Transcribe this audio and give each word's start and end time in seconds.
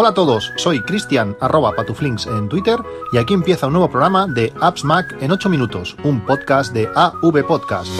Hola 0.00 0.10
a 0.10 0.14
todos, 0.14 0.52
soy 0.54 0.80
Cristian 0.80 1.36
arroba 1.40 1.72
patuflinks 1.72 2.28
en 2.28 2.48
Twitter 2.48 2.78
y 3.12 3.18
aquí 3.18 3.34
empieza 3.34 3.66
un 3.66 3.72
nuevo 3.72 3.90
programa 3.90 4.28
de 4.28 4.52
Apps 4.60 4.84
Mac 4.84 5.16
en 5.20 5.32
8 5.32 5.48
minutos, 5.48 5.96
un 6.04 6.24
podcast 6.24 6.72
de 6.72 6.88
AV 6.94 7.44
Podcast. 7.44 7.90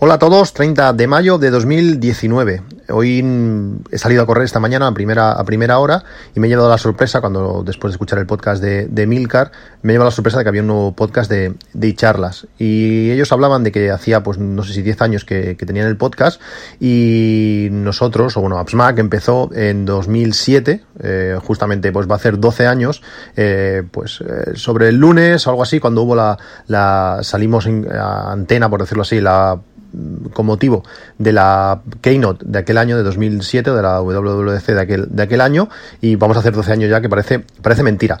Hola 0.00 0.14
a 0.14 0.18
todos, 0.18 0.52
30 0.54 0.92
de 0.92 1.06
mayo 1.06 1.38
de 1.38 1.50
2019. 1.50 2.75
Hoy 2.88 3.24
he 3.90 3.98
salido 3.98 4.22
a 4.22 4.26
correr 4.26 4.44
esta 4.44 4.60
mañana 4.60 4.86
a 4.86 4.94
primera, 4.94 5.32
a 5.32 5.44
primera 5.44 5.78
hora 5.78 6.04
y 6.34 6.40
me 6.40 6.46
he 6.46 6.50
llevado 6.50 6.68
la 6.68 6.78
sorpresa 6.78 7.20
cuando 7.20 7.62
después 7.64 7.90
de 7.90 7.94
escuchar 7.94 8.18
el 8.18 8.26
podcast 8.26 8.62
de, 8.62 8.86
de 8.86 9.06
Milcar, 9.06 9.50
me 9.82 9.92
he 9.92 9.94
llevado 9.94 10.10
la 10.10 10.14
sorpresa 10.14 10.38
de 10.38 10.44
que 10.44 10.48
había 10.48 10.60
un 10.60 10.68
nuevo 10.68 10.92
podcast 10.92 11.30
de, 11.30 11.54
de 11.72 11.94
charlas. 11.94 12.46
Y 12.58 13.10
ellos 13.10 13.32
hablaban 13.32 13.64
de 13.64 13.72
que 13.72 13.90
hacía, 13.90 14.22
pues 14.22 14.38
no 14.38 14.62
sé 14.62 14.72
si 14.72 14.82
10 14.82 15.02
años 15.02 15.24
que, 15.24 15.56
tenían 15.66 15.88
el 15.88 15.96
podcast 15.96 16.40
y 16.78 17.68
nosotros, 17.72 18.36
o 18.36 18.40
bueno, 18.40 18.58
AppsMac 18.58 18.98
empezó 18.98 19.50
en 19.52 19.84
2007, 19.84 20.84
eh, 21.02 21.38
justamente 21.42 21.90
pues 21.90 22.08
va 22.08 22.14
a 22.14 22.16
hacer 22.16 22.38
12 22.38 22.66
años, 22.66 23.02
eh, 23.36 23.82
pues 23.90 24.20
eh, 24.20 24.52
sobre 24.54 24.88
el 24.88 24.96
lunes 24.96 25.44
o 25.46 25.50
algo 25.50 25.62
así, 25.62 25.80
cuando 25.80 26.02
hubo 26.02 26.14
la, 26.14 26.38
la 26.68 27.18
salimos 27.22 27.66
en 27.66 27.86
antena, 27.90 28.70
por 28.70 28.80
decirlo 28.80 29.02
así, 29.02 29.20
la 29.20 29.58
con 30.32 30.46
motivo 30.46 30.82
de 31.18 31.32
la 31.32 31.80
Keynote 32.00 32.44
de 32.46 32.58
aquel 32.58 32.78
año, 32.78 32.96
de 32.96 33.02
2007, 33.02 33.70
de 33.70 33.82
la 33.82 34.00
WWDC 34.00 34.66
de 34.66 34.80
aquel, 34.80 35.06
de 35.10 35.22
aquel 35.22 35.40
año, 35.40 35.68
y 36.00 36.16
vamos 36.16 36.36
a 36.36 36.40
hacer 36.40 36.52
12 36.54 36.72
años 36.72 36.90
ya, 36.90 37.00
que 37.00 37.08
parece, 37.08 37.40
parece 37.62 37.82
mentira. 37.82 38.18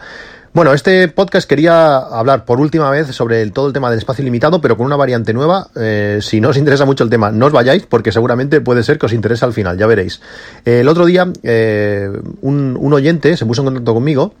Bueno, 0.56 0.72
este 0.72 1.08
podcast 1.08 1.46
quería 1.46 1.98
hablar 1.98 2.46
por 2.46 2.60
última 2.60 2.88
vez 2.90 3.08
sobre 3.08 3.50
todo 3.50 3.66
el 3.66 3.74
tema 3.74 3.90
del 3.90 3.98
espacio 3.98 4.22
ilimitado, 4.22 4.62
pero 4.62 4.78
con 4.78 4.86
una 4.86 4.96
variante 4.96 5.34
nueva. 5.34 5.68
Eh, 5.76 6.20
si 6.22 6.40
no 6.40 6.48
os 6.48 6.56
interesa 6.56 6.86
mucho 6.86 7.04
el 7.04 7.10
tema, 7.10 7.30
no 7.30 7.44
os 7.44 7.52
vayáis, 7.52 7.84
porque 7.84 8.10
seguramente 8.10 8.62
puede 8.62 8.82
ser 8.82 8.98
que 8.98 9.04
os 9.04 9.12
interese 9.12 9.44
al 9.44 9.52
final, 9.52 9.76
ya 9.76 9.86
veréis. 9.86 10.22
el 10.64 10.88
otro 10.88 11.04
día, 11.04 11.30
eh, 11.42 12.10
un, 12.40 12.74
un 12.80 12.92
oyente 12.94 13.36
se 13.36 13.44
puso 13.44 13.60
en 13.60 13.66
contacto 13.66 13.92
conmigo 13.92 14.32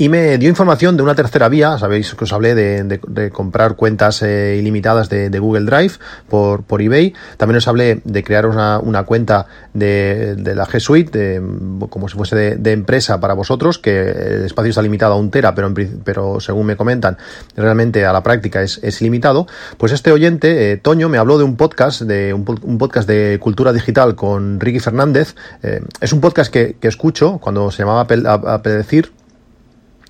y 0.00 0.08
me 0.08 0.38
dio 0.38 0.48
información 0.48 0.96
de 0.96 1.02
una 1.02 1.14
tercera 1.14 1.50
vía, 1.50 1.76
sabéis 1.78 2.14
que 2.14 2.24
os 2.24 2.32
hablé 2.32 2.54
de, 2.54 3.30
comprar 3.30 3.76
cuentas 3.76 4.22
eh, 4.22 4.56
ilimitadas 4.58 5.10
de, 5.10 5.38
Google 5.38 5.66
Drive 5.66 5.94
por, 6.26 6.62
por 6.62 6.80
eBay, 6.80 7.12
también 7.36 7.58
os 7.58 7.68
hablé 7.68 8.00
de 8.04 8.24
crear 8.24 8.46
una, 8.46 8.78
una 8.78 9.04
cuenta 9.04 9.46
de, 9.74 10.36
la 10.54 10.66
G 10.66 10.80
Suite, 10.80 11.42
como 11.90 12.08
si 12.08 12.16
fuese 12.16 12.56
de, 12.56 12.72
empresa 12.72 13.20
para 13.20 13.34
vosotros, 13.34 13.78
que 13.78 14.00
el 14.00 14.46
espacio 14.46 14.70
está 14.70 14.80
limitado 14.80 15.12
a 15.12 15.16
un 15.16 15.30
tera, 15.30 15.54
pero, 15.54 15.66
en, 15.66 16.00
pero 16.02 16.40
según 16.40 16.64
me 16.64 16.76
comentan, 16.76 17.18
realmente 17.54 18.06
a 18.06 18.12
la 18.14 18.22
práctica 18.22 18.62
es, 18.62 18.80
es 18.82 19.02
ilimitado, 19.02 19.46
pues 19.76 19.92
este 19.92 20.12
oyente, 20.12 20.72
eh, 20.72 20.76
Toño, 20.78 21.10
me 21.10 21.18
habló 21.18 21.36
de 21.36 21.44
un 21.44 21.56
podcast, 21.56 22.02
de 22.02 22.32
un, 22.32 22.44
podcast 22.78 23.06
de 23.06 23.38
cultura 23.38 23.72
digital 23.74 24.14
con 24.14 24.60
Ricky 24.60 24.80
Fernández, 24.80 25.34
eh, 25.62 25.82
es 26.00 26.12
un 26.14 26.22
podcast 26.22 26.50
que, 26.50 26.76
que 26.80 26.88
escucho 26.88 27.38
cuando 27.38 27.70
se 27.70 27.82
llamaba 27.82 28.06
a, 28.24 28.54
a 28.54 28.62
Predecir, 28.62 29.12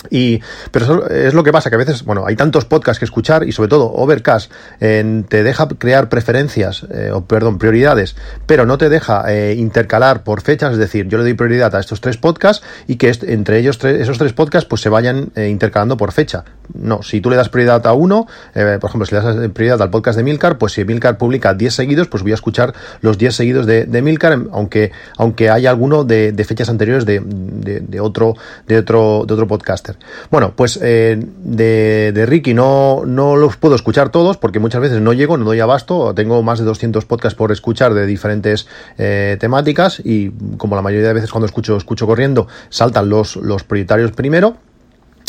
y, 0.09 0.41
pero 0.70 1.09
es 1.09 1.34
lo 1.34 1.45
que 1.45 1.53
pasa, 1.53 1.69
que 1.69 1.77
a 1.77 1.79
veces, 1.79 2.05
bueno, 2.05 2.25
hay 2.27 2.37
tantos 2.37 2.65
podcasts 2.65 2.98
que 2.98 3.05
escuchar 3.05 3.47
y 3.47 3.53
sobre 3.53 3.69
todo 3.69 3.93
Overcast 3.93 4.51
eh, 4.81 5.25
te 5.29 5.42
deja 5.42 5.69
crear 5.69 6.09
preferencias, 6.09 6.87
eh, 6.91 7.11
o 7.12 7.25
perdón, 7.25 7.59
prioridades, 7.59 8.17
pero 8.47 8.65
no 8.65 8.79
te 8.79 8.89
deja 8.89 9.25
eh, 9.33 9.55
intercalar 9.57 10.23
por 10.25 10.41
fechas, 10.41 10.73
es 10.73 10.79
decir, 10.79 11.09
yo 11.09 11.19
le 11.19 11.25
doy 11.25 11.34
prioridad 11.34 11.75
a 11.75 11.81
estos 11.81 12.01
tres 12.01 12.17
podcasts 12.17 12.65
y 12.87 12.97
que 12.97 13.12
entre 13.23 13.59
ellos 13.59 13.83
esos 13.84 14.19
tres 14.19 14.33
podcasts 14.33 14.69
pues 14.69 14.81
se 14.81 14.89
vayan 14.89 15.31
eh, 15.34 15.48
intercalando 15.48 15.97
por 15.97 16.12
fecha. 16.12 16.45
No, 16.75 17.03
si 17.03 17.21
tú 17.21 17.31
le 17.31 17.37
das 17.37 17.49
prioridad 17.49 17.87
a 17.87 17.93
uno, 17.93 18.27
eh, 18.55 18.79
por 18.81 18.91
ejemplo, 18.91 19.07
si 19.07 19.15
le 19.15 19.21
das 19.21 19.51
prioridad 19.51 19.83
al 19.83 19.91
podcast 19.91 20.17
de 20.17 20.23
Milcar, 20.23 20.59
pues 20.59 20.73
si 20.73 20.85
Milcar 20.85 21.19
publica 21.19 21.55
10 21.55 21.75
seguidos, 21.75 22.09
pues 22.09 22.23
voy 22.23 22.33
a 22.33 22.35
escuchar 22.35 22.75
los 23.01 23.19
10 23.19 23.35
seguidos 23.35 23.67
de, 23.67 24.03
Milcar, 24.03 24.39
aunque, 24.53 24.93
aunque 25.17 25.51
haya 25.51 25.70
alguno 25.70 26.05
de, 26.05 26.33
de 26.33 26.45
fechas 26.45 26.69
anteriores 26.69 27.05
de, 27.07 27.20
de, 27.25 28.01
otro, 28.01 28.35
de, 28.67 28.79
otro, 28.79 29.25
de 29.27 29.35
otro 29.35 29.47
podcaster. 29.47 29.97
Bueno, 30.30 30.53
pues 30.57 30.79
eh, 30.83 31.23
de, 31.42 32.13
de, 32.13 32.27
Ricky 32.27 32.55
no, 32.55 33.03
no 33.07 33.36
los 33.36 33.57
puedo 33.57 33.75
escuchar 33.75 34.11
todos 34.11 34.36
porque 34.36 34.59
muchas 34.59 34.80
veces 34.80 35.01
no 35.01 35.13
llego, 35.13 35.36
no 35.36 35.45
doy 35.45 35.61
abasto, 35.61 36.14
tengo 36.14 36.42
más 36.42 36.59
de 36.59 36.64
200 36.64 37.05
podcasts 37.05 37.36
por 37.36 37.53
escuchar 37.53 37.95
de 37.95 38.07
diferentes 38.07 38.67
eh, 38.98 39.36
temáticas 39.41 40.01
y 40.05 40.30
como 40.57 40.77
la 40.77 40.83
mayoría 40.83 41.09
de 41.09 41.14
veces 41.14 41.30
cuando 41.30 41.47
escucho, 41.47 41.77
escucho 41.77 42.07
corriendo, 42.07 42.48
saltan 42.69 43.09
los, 43.09 43.36
los 43.36 43.64
prioritarios 43.64 44.13
primero. 44.13 44.57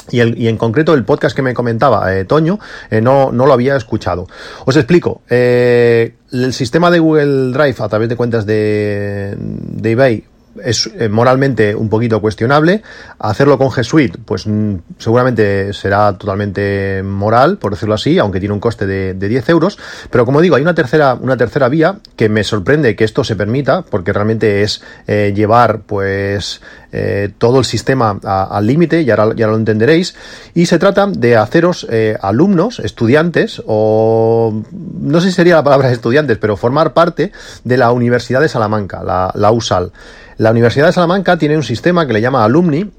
Y, 0.10 0.20
el, 0.20 0.38
y, 0.38 0.48
en 0.48 0.58
concreto 0.58 0.94
el 0.94 1.04
podcast 1.04 1.36
que 1.36 1.42
me 1.42 1.54
comentaba 1.54 2.16
eh, 2.16 2.26
Toño 2.26 2.60
eh, 2.90 3.02
no, 3.02 3.32
no, 3.32 3.46
lo 3.46 3.54
había 3.54 3.76
escuchado. 3.76 4.28
Os 4.66 4.76
explico. 4.76 5.22
Eh, 5.30 6.16
el 6.32 6.54
sistema 6.54 6.90
de 6.90 7.00
Google 7.00 7.52
Drive 7.52 7.76
a 7.80 7.90
través 7.90 8.10
de 8.10 8.16
cuentas 8.16 8.46
de, 8.46 9.36
de 9.38 9.92
eBay 9.92 10.24
es 10.64 10.90
moralmente 11.10 11.76
un 11.76 11.88
poquito 11.88 12.20
cuestionable. 12.20 12.82
Hacerlo 13.20 13.58
con 13.58 13.70
G 13.70 13.84
Suite, 13.84 14.20
pues 14.26 14.46
mm, 14.48 14.76
seguramente 14.98 15.72
será 15.72 16.18
totalmente 16.18 17.04
moral, 17.04 17.58
por 17.58 17.72
decirlo 17.72 17.96
así, 17.96 18.18
aunque 18.20 18.40
tiene 18.40 18.54
un 18.54 18.60
coste 18.60 18.86
de, 18.86 19.14
de 19.14 19.28
10 19.30 19.48
euros. 19.50 19.78
Pero 20.10 20.26
como 20.26 20.42
digo, 20.42 20.56
hay 20.56 20.62
una 20.62 20.76
tercera, 20.76 21.14
una 21.14 21.38
tercera 21.38 21.70
vía 21.70 22.00
que 22.18 22.28
me 22.28 22.44
sorprende 22.44 22.98
que 22.98 23.06
esto 23.06 23.24
se 23.24 23.38
permita, 23.38 23.84
porque 23.84 24.12
realmente 24.12 24.64
es 24.64 24.82
llevar, 25.08 25.82
pues, 25.86 26.62
eh, 26.92 27.30
todo 27.38 27.60
el 27.60 27.66
sistema 27.66 28.20
al 28.24 28.68
límite, 28.68 29.02
y 29.02 29.10
ahora, 29.10 29.34
ya 29.36 29.48
lo 29.48 29.56
entenderéis. 29.56 30.16
Y 30.54 30.66
se 30.66 30.80
trata 30.80 31.08
de 31.08 31.38
haceros 31.38 31.88
eh, 31.90 32.18
alumnos, 32.22 32.80
estudiantes, 32.80 33.62
o 33.66 34.64
no 34.72 35.22
sé 35.22 35.30
si 35.30 35.36
sería 35.36 35.56
la 35.56 35.64
palabra 35.64 35.92
estudiantes, 35.92 36.38
pero 36.38 36.58
formar 36.58 36.94
parte 36.94 37.32
de 37.64 37.78
la 37.78 37.92
Universidad 37.92 38.42
de 38.42 38.50
Salamanca, 38.50 39.04
la, 39.04 39.32
la 39.36 39.52
USAL. 39.52 39.92
La 40.38 40.52
Universidad 40.52 40.88
de 40.88 40.94
Salamanca 40.94 41.38
tiene 41.38 41.56
un 41.56 41.64
sistema 41.64 42.08
que 42.08 42.14
le 42.14 42.22
llama 42.22 42.44
Alumni, 42.44 42.90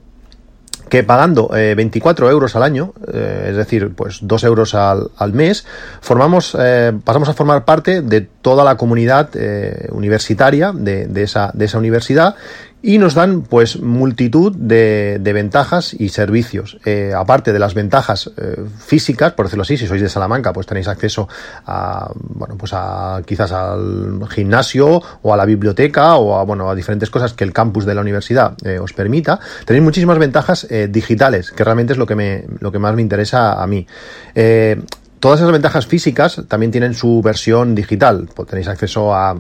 que 0.92 1.04
pagando 1.04 1.56
eh, 1.56 1.74
24 1.74 2.30
euros 2.30 2.54
al 2.54 2.62
año, 2.62 2.92
eh, 3.14 3.46
es 3.48 3.56
decir, 3.56 3.94
pues 3.96 4.18
2 4.20 4.44
euros 4.44 4.74
al, 4.74 5.10
al 5.16 5.32
mes, 5.32 5.64
formamos, 6.02 6.54
eh, 6.60 6.92
pasamos 7.02 7.30
a 7.30 7.32
formar 7.32 7.64
parte 7.64 8.02
de 8.02 8.20
toda 8.20 8.62
la 8.62 8.76
comunidad 8.76 9.30
eh, 9.32 9.88
universitaria 9.90 10.70
de, 10.74 11.06
de, 11.06 11.22
esa, 11.22 11.50
de 11.54 11.64
esa 11.64 11.78
universidad 11.78 12.34
y 12.82 12.98
nos 12.98 13.14
dan 13.14 13.42
pues 13.42 13.80
multitud 13.80 14.54
de, 14.56 15.18
de 15.20 15.32
ventajas 15.32 15.94
y 15.94 16.08
servicios. 16.08 16.78
Eh, 16.84 17.12
aparte 17.16 17.52
de 17.52 17.58
las 17.58 17.74
ventajas 17.74 18.30
eh, 18.36 18.64
físicas, 18.78 19.32
por 19.32 19.46
decirlo 19.46 19.62
así, 19.62 19.76
si 19.76 19.86
sois 19.86 20.02
de 20.02 20.08
Salamanca, 20.08 20.52
pues 20.52 20.66
tenéis 20.66 20.88
acceso 20.88 21.28
a 21.64 22.10
bueno, 22.14 22.56
pues 22.58 22.72
a 22.74 23.22
quizás 23.24 23.52
al 23.52 24.26
gimnasio 24.28 25.00
o 25.22 25.32
a 25.32 25.36
la 25.36 25.44
biblioteca 25.44 26.16
o 26.16 26.36
a 26.36 26.44
bueno, 26.44 26.68
a 26.68 26.74
diferentes 26.74 27.08
cosas 27.08 27.32
que 27.34 27.44
el 27.44 27.52
campus 27.52 27.86
de 27.86 27.94
la 27.94 28.00
universidad 28.00 28.54
eh, 28.64 28.78
os 28.78 28.92
permita. 28.92 29.38
Tenéis 29.64 29.84
muchísimas 29.84 30.18
ventajas 30.18 30.66
digitales, 30.88 31.52
que 31.52 31.64
realmente 31.64 31.92
es 31.92 31.98
lo 31.98 32.06
que 32.06 32.14
me 32.14 32.44
lo 32.60 32.72
que 32.72 32.78
más 32.78 32.94
me 32.94 33.02
interesa 33.02 33.62
a 33.62 33.66
mí. 33.66 33.86
Todas 35.20 35.38
esas 35.38 35.52
ventajas 35.52 35.86
físicas 35.86 36.42
también 36.48 36.72
tienen 36.72 36.94
su 36.94 37.22
versión 37.22 37.76
digital. 37.76 38.28
Pues 38.34 38.48
tenéis 38.48 38.66
acceso 38.66 39.14
a 39.14 39.36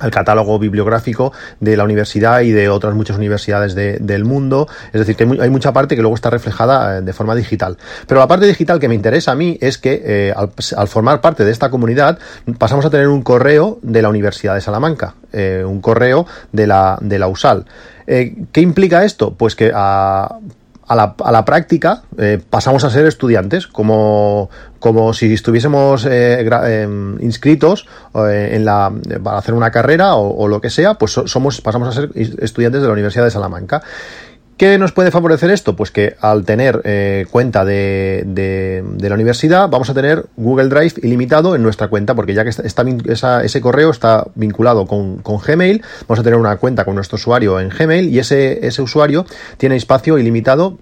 al 0.00 0.10
catálogo 0.10 0.58
bibliográfico 0.58 1.32
de 1.60 1.76
la 1.76 1.84
universidad 1.84 2.40
y 2.40 2.50
de 2.50 2.68
otras 2.68 2.94
muchas 2.94 3.16
universidades 3.16 3.74
de, 3.74 3.98
del 3.98 4.24
mundo. 4.24 4.68
Es 4.92 5.06
decir, 5.06 5.16
que 5.16 5.24
hay 5.40 5.50
mucha 5.50 5.72
parte 5.72 5.96
que 5.96 6.02
luego 6.02 6.14
está 6.14 6.30
reflejada 6.30 7.00
de 7.00 7.12
forma 7.12 7.34
digital. 7.34 7.76
Pero 8.06 8.20
la 8.20 8.28
parte 8.28 8.46
digital 8.46 8.78
que 8.78 8.88
me 8.88 8.94
interesa 8.94 9.32
a 9.32 9.34
mí 9.34 9.58
es 9.60 9.78
que 9.78 10.02
eh, 10.04 10.34
al, 10.36 10.50
al, 10.76 10.88
formar 10.88 11.20
parte 11.20 11.44
de 11.44 11.52
esta 11.52 11.70
comunidad 11.70 12.18
pasamos 12.58 12.84
a 12.84 12.90
tener 12.90 13.08
un 13.08 13.22
correo 13.22 13.78
de 13.82 14.02
la 14.02 14.08
Universidad 14.08 14.54
de 14.54 14.60
Salamanca, 14.60 15.14
eh, 15.32 15.64
un 15.66 15.80
correo 15.80 16.26
de 16.52 16.66
la, 16.66 16.98
de 17.00 17.18
la 17.18 17.28
USAL. 17.28 17.66
Eh, 18.06 18.34
¿Qué 18.52 18.60
implica 18.60 19.04
esto? 19.04 19.34
Pues 19.34 19.56
que 19.56 19.72
a 19.74 20.38
a 20.86 20.94
la, 20.94 21.14
a 21.24 21.32
la 21.32 21.44
práctica 21.44 22.02
eh, 22.18 22.40
pasamos 22.48 22.84
a 22.84 22.90
ser 22.90 23.06
estudiantes, 23.06 23.66
como, 23.66 24.50
como 24.78 25.12
si 25.14 25.32
estuviésemos 25.32 26.04
eh, 26.06 26.46
eh, 26.46 26.88
inscritos 27.20 27.86
en 28.14 28.64
la, 28.64 28.92
para 29.22 29.38
hacer 29.38 29.54
una 29.54 29.70
carrera 29.70 30.16
o, 30.16 30.36
o, 30.36 30.48
lo 30.48 30.60
que 30.60 30.70
sea, 30.70 30.94
pues 30.94 31.12
somos, 31.12 31.60
pasamos 31.60 31.88
a 31.88 31.92
ser 31.92 32.10
estudiantes 32.14 32.82
de 32.82 32.86
la 32.86 32.92
Universidad 32.92 33.24
de 33.24 33.30
Salamanca. 33.30 33.82
¿Qué 34.56 34.78
nos 34.78 34.92
puede 34.92 35.10
favorecer 35.10 35.50
esto? 35.50 35.74
Pues 35.74 35.90
que 35.90 36.14
al 36.20 36.44
tener 36.44 36.80
eh, 36.84 37.26
cuenta 37.30 37.64
de, 37.64 38.22
de, 38.24 38.84
de, 38.86 39.08
la 39.08 39.16
universidad 39.16 39.68
vamos 39.68 39.90
a 39.90 39.94
tener 39.94 40.26
Google 40.36 40.68
Drive 40.68 40.94
ilimitado 41.02 41.56
en 41.56 41.62
nuestra 41.62 41.88
cuenta, 41.88 42.14
porque 42.14 42.34
ya 42.34 42.44
que 42.44 42.50
está, 42.50 42.62
está 42.62 42.84
esa, 43.06 43.42
ese 43.42 43.60
correo 43.60 43.90
está 43.90 44.28
vinculado 44.36 44.86
con, 44.86 45.16
con, 45.18 45.38
Gmail, 45.38 45.82
vamos 46.06 46.20
a 46.20 46.22
tener 46.22 46.38
una 46.38 46.56
cuenta 46.58 46.84
con 46.84 46.94
nuestro 46.94 47.16
usuario 47.16 47.58
en 47.58 47.70
Gmail 47.70 48.14
y 48.14 48.20
ese, 48.20 48.64
ese 48.64 48.80
usuario 48.80 49.26
tiene 49.56 49.74
espacio 49.74 50.18
ilimitado 50.18 50.78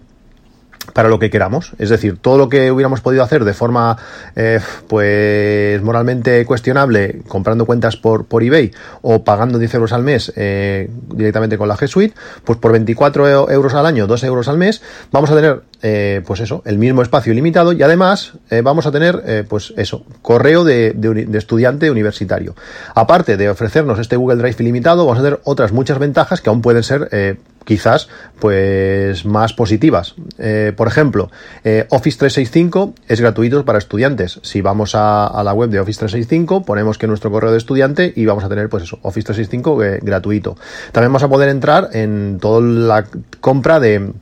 para 0.93 1.09
lo 1.09 1.19
que 1.19 1.31
queramos. 1.31 1.73
Es 1.79 1.89
decir, 1.89 2.19
todo 2.19 2.39
lo 2.39 2.49
que 2.49 2.71
hubiéramos 2.71 3.01
podido 3.01 3.23
hacer 3.23 3.45
de 3.45 3.55
forma, 3.55 3.97
eh, 4.37 4.61
pues, 4.89 5.83
moralmente 5.83 6.45
cuestionable, 6.45 7.23
comprando 7.29 7.67
cuentas 7.67 7.97
por, 7.97 8.27
por 8.27 8.43
eBay 8.43 8.73
o 9.03 9.25
pagando 9.25 9.59
10 9.59 9.75
euros 9.75 9.93
al 9.93 10.03
mes 10.03 10.33
eh, 10.37 10.91
directamente 11.15 11.59
con 11.59 11.69
la 11.69 11.77
G 11.77 11.87
Suite, 11.87 12.15
pues 12.45 12.59
por 12.59 12.73
24 12.73 13.51
euros 13.51 13.75
al 13.75 13.87
año, 13.87 14.07
2 14.07 14.25
euros 14.25 14.49
al 14.49 14.59
mes, 14.59 14.83
vamos 15.11 15.31
a 15.31 15.37
tener, 15.37 15.63
eh, 15.83 16.23
pues 16.27 16.41
eso, 16.41 16.63
el 16.65 16.79
mismo 16.79 17.03
espacio 17.03 17.33
ilimitado 17.33 17.73
y 17.73 17.83
además 17.83 18.33
vamos 18.63 18.87
a 18.87 18.93
tener, 18.93 19.47
pues 19.49 19.73
eso, 19.77 20.05
correo 20.21 20.65
de, 20.65 20.93
de, 20.93 21.39
estudiante 21.39 21.91
universitario. 21.91 22.55
Aparte 22.95 23.37
de 23.37 23.49
ofrecernos 23.49 23.99
este 23.99 24.17
Google 24.17 24.37
Drive 24.37 24.57
ilimitado, 24.59 25.07
vamos 25.07 25.21
a 25.21 25.23
tener 25.23 25.41
otras 25.45 25.73
muchas 25.73 25.99
ventajas 25.99 26.41
que 26.41 26.51
aún 26.51 26.61
pueden 26.61 26.83
ser 26.83 27.39
quizás 27.65 28.09
pues 28.39 29.25
más 29.25 29.53
positivas. 29.53 30.15
Eh, 30.39 30.73
por 30.77 30.89
ejemplo, 30.89 31.31
eh, 31.65 31.87
Office 31.91 32.19
365 32.19 32.95
es 33.09 33.21
gratuito 33.21 33.65
para 33.65 33.79
estudiantes. 33.79 34.41
Si 34.43 34.61
vamos 34.61 34.95
a, 34.95 35.41
la 35.45 35.53
web 35.53 35.71
de 35.71 35.81
Office 35.81 36.01
365, 36.01 36.65
ponemos 36.65 36.99
que 36.99 37.07
nuestro 37.07 37.31
correo 37.31 37.53
de 37.53 37.59
estudiante 37.59 38.13
y 38.15 38.27
vamos 38.27 38.45
a 38.45 38.49
tener 38.49 38.69
pues 38.69 38.85
eso, 38.85 38.99
Office 39.03 39.27
365 39.27 39.85
eh, 39.85 40.01
gratuito. 40.03 40.57
También 40.93 41.11
vamos 41.11 41.23
a 41.23 41.29
poder 41.29 41.49
entrar 41.49 41.91
en 41.93 42.39
toda 42.41 42.61
la 42.61 43.07
compra 43.41 43.79
de 43.81 44.13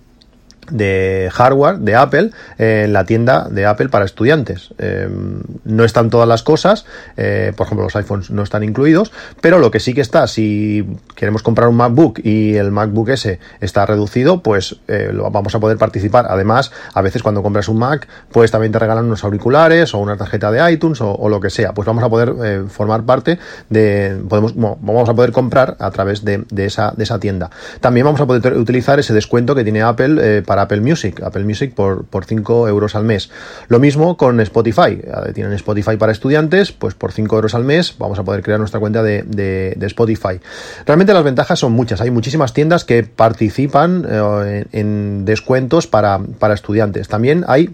de 0.71 1.29
hardware 1.33 1.79
de 1.79 1.95
Apple 1.95 2.31
en 2.59 2.93
la 2.93 3.05
tienda 3.05 3.49
de 3.51 3.67
Apple 3.67 3.89
para 3.89 4.05
estudiantes. 4.05 4.71
Em, 4.79 5.43
no 5.65 5.85
están 5.85 6.11
todas 6.11 6.29
las 6.29 6.43
cosas, 6.43 6.85
eh, 7.17 7.53
por 7.57 7.67
ejemplo 7.67 7.85
los 7.85 7.97
iPhones 7.97 8.31
no 8.31 8.43
están 8.43 8.63
incluidos, 8.63 9.13
pero 9.41 9.59
lo 9.59 9.71
que 9.71 9.81
sí 9.81 9.95
que 9.95 10.01
está, 10.01 10.27
si 10.27 10.87
queremos 11.15 11.43
comprar 11.43 11.69
un 11.69 11.77
MacBook 11.77 12.21
y 12.25 12.55
el 12.57 12.71
MacBook 12.71 13.11
S 13.11 13.39
está 13.61 13.87
reducido, 13.87 14.43
pues 14.43 14.77
eh, 14.89 15.11
lo 15.13 15.31
vamos 15.31 15.55
a 15.55 15.61
poder 15.61 15.79
participar. 15.79 16.27
Además, 16.29 16.73
a 16.95 17.03
veces 17.03 17.23
cuando 17.23 17.43
compras 17.43 17.69
un 17.69 17.79
Mac, 17.79 18.09
pues 18.31 18.51
también 18.51 18.73
te 18.73 18.79
regalan 18.79 19.07
unos 19.07 19.25
auriculares 19.25 19.95
o 19.95 19.99
una 19.99 20.17
tarjeta 20.17 20.51
de 20.51 20.73
iTunes 20.73 21.01
o, 21.01 21.29
lo 21.29 21.41
que 21.41 21.51
sea. 21.51 21.73
Pues 21.73 21.87
vamos 21.87 22.03
a 22.03 22.09
poder 22.09 22.35
eh, 22.45 22.65
formar 22.69 23.05
parte 23.05 23.39
de, 23.69 24.21
podemos, 24.29 24.55
vamos 24.57 25.09
a 25.09 25.15
poder 25.15 25.33
comprar 25.33 25.77
a 25.79 25.91
través 25.91 26.25
de, 26.25 26.45
esa, 26.57 26.93
de 26.97 27.05
esa 27.05 27.19
tienda. 27.19 27.51
También 27.81 28.05
vamos 28.05 28.21
a 28.21 28.27
poder 28.27 28.55
utilizar 28.55 28.99
ese 28.99 29.15
descuento 29.15 29.55
que 29.55 29.63
tiene 29.63 29.83
Apple 29.83 30.43
para 30.43 30.60
Apple 30.63 30.81
Music, 30.81 31.23
Apple 31.23 31.45
Music 31.45 31.75
por, 31.75 32.05
por 32.05 32.25
5 32.25 32.69
euros 32.69 32.95
al 32.95 33.05
mes. 33.05 33.31
Lo 33.69 33.79
mismo 33.79 34.17
con 34.17 34.41
Spotify, 34.41 35.01
tienen 35.35 35.53
Spotify 35.55 35.97
para 35.97 36.13
estudiantes, 36.13 36.73
pues 36.73 36.95
por 36.95 37.13
5 37.13 37.35
euros 37.37 37.55
al 37.55 37.65
mes 37.65 37.95
vamos 37.99 38.19
a 38.19 38.25
poder 38.25 38.43
crear 38.43 38.59
nuestra 38.59 38.81
cuenta 38.81 39.03
de, 39.03 39.23
de, 39.23 39.87
Spotify. 39.87 40.41
Realmente 40.87 41.13
las 41.13 41.25
ventajas 41.25 41.59
son 41.59 41.73
muchas, 41.73 42.01
hay 42.01 42.11
muchísimas 42.11 42.53
tiendas 42.53 42.85
que 42.85 43.03
participan 43.03 44.07
eh, 44.09 44.65
en, 44.73 45.25
descuentos 45.25 45.87
para, 45.87 46.21
para 46.39 46.55
estudiantes. 46.55 47.09
También 47.09 47.45
hay 47.49 47.71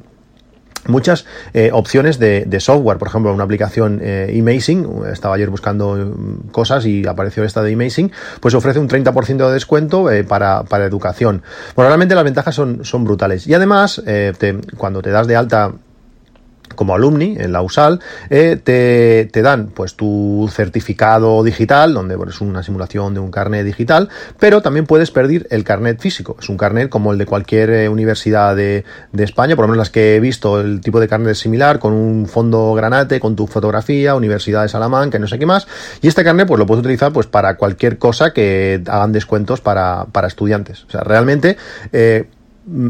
muchas 0.89 1.27
eh, 1.55 1.71
opciones 1.73 2.19
de, 2.19 2.61
software, 2.61 2.99
por 2.99 3.09
ejemplo, 3.09 3.33
una 3.33 3.45
aplicación 3.45 4.01
eh, 4.03 4.33
estaba 5.13 5.35
ayer 5.35 5.51
buscando 5.51 5.95
mm, 5.95 6.49
cosas 6.51 6.87
y 6.87 7.07
apareció 7.07 7.45
esta 7.45 7.63
de 7.63 7.75
Amazing, 7.75 8.13
pues 8.41 8.55
ofrece 8.55 8.79
un 8.79 8.89
30% 8.89 9.47
de 9.47 9.53
descuento 9.53 10.11
eh, 10.11 10.25
para, 10.25 10.63
para, 10.65 10.85
educación. 10.85 11.43
Bueno, 11.75 11.89
realmente 11.89 12.15
las 12.15 12.25
ventajas 12.25 12.55
son, 12.55 12.85
son 12.85 13.05
brutales. 13.05 13.47
Y 13.47 13.55
además, 13.55 14.03
eh, 14.07 14.33
cuando 14.77 15.03
te 15.03 15.11
das 15.11 15.27
de 15.27 15.37
alta 15.37 15.73
como 16.77 16.95
alumni 16.95 17.37
en 17.39 17.53
la 17.53 17.63
USAL, 17.63 18.01
eh, 18.31 18.59
te, 18.63 19.29
te, 19.33 19.43
dan 19.43 19.69
pues 19.75 19.95
tu 19.95 20.49
certificado 20.53 21.43
digital, 21.43 21.95
donde 21.95 22.17
es 22.29 22.41
una 22.41 22.63
simulación 22.63 23.15
de 23.15 23.21
un 23.21 23.31
carnet 23.31 23.65
digital, 23.65 24.09
pero 24.39 24.63
también 24.63 24.87
puedes 24.87 25.11
perder 25.11 25.47
el 25.51 25.65
carnet 25.65 26.01
físico. 26.01 26.37
Es 26.41 26.49
un 26.49 26.57
carnet 26.57 26.89
como 26.89 27.13
el 27.13 27.19
de 27.19 27.27
cualquier 27.27 27.71
eh, 27.71 27.89
universidad 27.89 28.55
de, 28.55 28.85
de, 29.13 29.25
España, 29.25 29.57
por 29.57 29.65
lo 29.65 29.69
menos 29.69 29.79
las 29.79 29.91
que 29.91 30.17
he 30.17 30.21
visto, 30.21 30.61
el 30.61 30.81
tipo 30.81 31.01
de 31.01 31.09
carnet 31.09 31.33
es 31.33 31.39
similar, 31.39 31.79
con 31.79 31.93
un 31.93 32.27
fondo 32.27 32.75
granate, 32.75 33.19
con 33.19 33.35
tu 33.35 33.47
fotografía, 33.47 34.15
Universidad 34.15 34.63
de 34.63 34.69
Salamanca, 34.69 35.19
no 35.19 35.27
sé 35.27 35.39
qué 35.39 35.47
más. 35.47 35.67
Y 36.03 36.09
este 36.09 36.23
carnet 36.23 36.47
pues 36.47 36.59
lo 36.59 36.67
puedes 36.67 36.81
utilizar 36.81 37.13
pues 37.13 37.27
para 37.27 37.57
cualquier 37.57 37.99
cosa 37.99 38.33
que 38.33 38.83
hagan 38.87 39.13
descuentos 39.13 39.61
para, 39.61 40.07
para 40.13 40.29
estudiantes. 40.29 40.85
O 40.85 40.91
sea, 40.91 41.03
realmente 41.03 41.57
eh, 41.93 42.27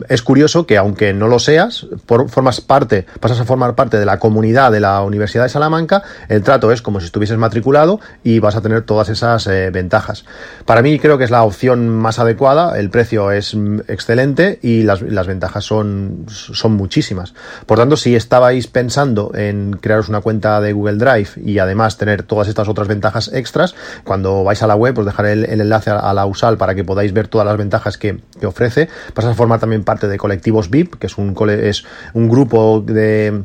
es 0.08 0.22
curioso 0.22 0.66
que 0.66 0.78
aunque 0.78 1.12
no 1.12 1.28
lo 1.28 1.38
seas, 1.38 1.86
formas 2.06 2.60
parte, 2.60 3.06
pasas 3.20 3.40
a 3.40 3.44
formar 3.44 3.74
parte 3.74 3.98
de 3.98 4.06
la 4.06 4.18
comunidad 4.18 4.72
de 4.72 4.80
la 4.80 5.02
Universidad 5.02 5.44
de 5.44 5.48
Salamanca, 5.50 6.02
el 6.28 6.42
trato 6.42 6.72
es 6.72 6.80
como 6.80 7.00
si 7.00 7.06
estuvieses 7.06 7.36
matriculado 7.36 8.00
y 8.24 8.38
vas 8.38 8.56
a 8.56 8.62
tener 8.62 8.82
todas 8.82 9.08
esas 9.08 9.46
eh, 9.46 9.70
ventajas. 9.70 10.24
Para 10.64 10.82
mí 10.82 10.98
creo 10.98 11.18
que 11.18 11.24
es 11.24 11.30
la 11.30 11.42
opción 11.42 11.90
más 11.90 12.18
adecuada, 12.18 12.78
el 12.78 12.90
precio 12.90 13.30
es 13.30 13.54
mm, 13.54 13.80
excelente 13.88 14.58
y 14.62 14.82
las, 14.82 15.02
las 15.02 15.26
ventajas 15.26 15.64
son, 15.64 16.26
son 16.28 16.72
muchísimas. 16.72 17.34
Por 17.66 17.78
tanto, 17.78 17.96
si 17.96 18.16
estabais 18.16 18.66
pensando 18.68 19.32
en 19.34 19.78
crearos 19.80 20.08
una 20.08 20.20
cuenta 20.20 20.60
de 20.60 20.72
Google 20.72 20.96
Drive 20.96 21.30
y 21.36 21.58
además 21.58 21.98
tener 21.98 22.22
todas 22.22 22.48
estas 22.48 22.68
otras 22.68 22.88
ventajas 22.88 23.30
extras, 23.32 23.74
cuando 24.04 24.42
vais 24.42 24.62
a 24.62 24.66
la 24.66 24.74
web 24.74 24.98
os 24.98 25.06
dejaré 25.06 25.32
el, 25.32 25.44
enlace 25.44 25.90
a, 25.90 26.14
la 26.14 26.26
USAL 26.26 26.56
para 26.56 26.74
que 26.74 26.84
podáis 26.84 27.12
ver 27.12 27.28
todas 27.28 27.46
las 27.46 27.56
ventajas 27.56 27.98
que, 27.98 28.20
que 28.38 28.46
ofrece, 28.46 28.88
pasas 29.14 29.32
a 29.32 29.34
formar 29.34 29.60
también 29.60 29.84
parte 29.84 30.08
de 30.08 30.18
colectivos 30.18 30.70
VIP, 30.70 30.96
que 30.96 31.06
es 31.06 31.18
un, 31.18 31.34
es 31.50 31.84
un 32.14 32.28
grupo 32.28 32.80
de 32.80 33.44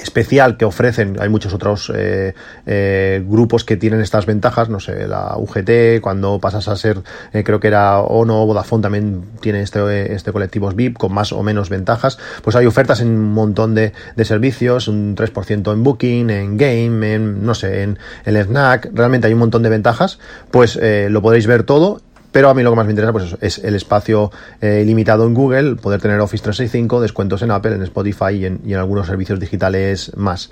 especial 0.00 0.56
que 0.56 0.64
ofrecen, 0.64 1.16
hay 1.20 1.28
muchos 1.28 1.52
otros 1.52 1.92
eh, 1.94 2.34
eh, 2.66 3.22
grupos 3.26 3.64
que 3.64 3.76
tienen 3.76 4.00
estas 4.00 4.24
ventajas, 4.24 4.68
no 4.68 4.80
sé, 4.80 5.06
la 5.06 5.36
UGT, 5.36 6.00
cuando 6.00 6.38
pasas 6.38 6.68
a 6.68 6.76
ser, 6.76 7.02
eh, 7.32 7.44
creo 7.44 7.60
que 7.60 7.68
era 7.68 8.00
ONO, 8.00 8.46
Vodafone 8.46 8.82
también 8.82 9.24
tiene 9.40 9.60
este, 9.60 10.14
este 10.14 10.32
colectivos 10.32 10.74
VIP 10.74 10.96
con 10.96 11.12
más 11.12 11.32
o 11.32 11.42
menos 11.42 11.68
ventajas, 11.68 12.18
pues 12.42 12.56
hay 12.56 12.64
ofertas 12.64 13.00
en 13.00 13.08
un 13.08 13.34
montón 13.34 13.74
de, 13.74 13.92
de 14.16 14.24
servicios, 14.24 14.88
un 14.88 15.14
3% 15.14 15.72
en 15.72 15.82
Booking, 15.82 16.30
en 16.30 16.56
Game, 16.56 17.14
en, 17.14 17.44
no 17.44 17.54
sé, 17.54 17.82
en 17.82 17.98
el 18.24 18.42
Snack, 18.42 18.90
realmente 18.94 19.26
hay 19.26 19.34
un 19.34 19.40
montón 19.40 19.62
de 19.62 19.68
ventajas, 19.68 20.18
pues 20.50 20.78
lo 20.82 21.22
podréis 21.22 21.46
ver 21.46 21.64
todo 21.64 22.00
pero 22.32 22.48
a 22.48 22.54
mí 22.54 22.62
lo 22.62 22.70
que 22.70 22.76
más 22.76 22.86
me 22.86 22.92
interesa 22.92 23.12
pues 23.12 23.36
es 23.40 23.58
el 23.58 23.74
espacio 23.74 24.32
eh, 24.60 24.80
ilimitado 24.82 25.26
en 25.26 25.34
Google, 25.34 25.76
poder 25.76 26.00
tener 26.00 26.18
Office 26.20 26.42
365, 26.42 27.00
descuentos 27.00 27.42
en 27.42 27.50
Apple, 27.50 27.74
en 27.74 27.82
Spotify 27.82 28.32
y 28.32 28.46
en, 28.46 28.74
algunos 28.74 29.06
servicios 29.06 29.38
digitales 29.38 30.12
más. 30.16 30.50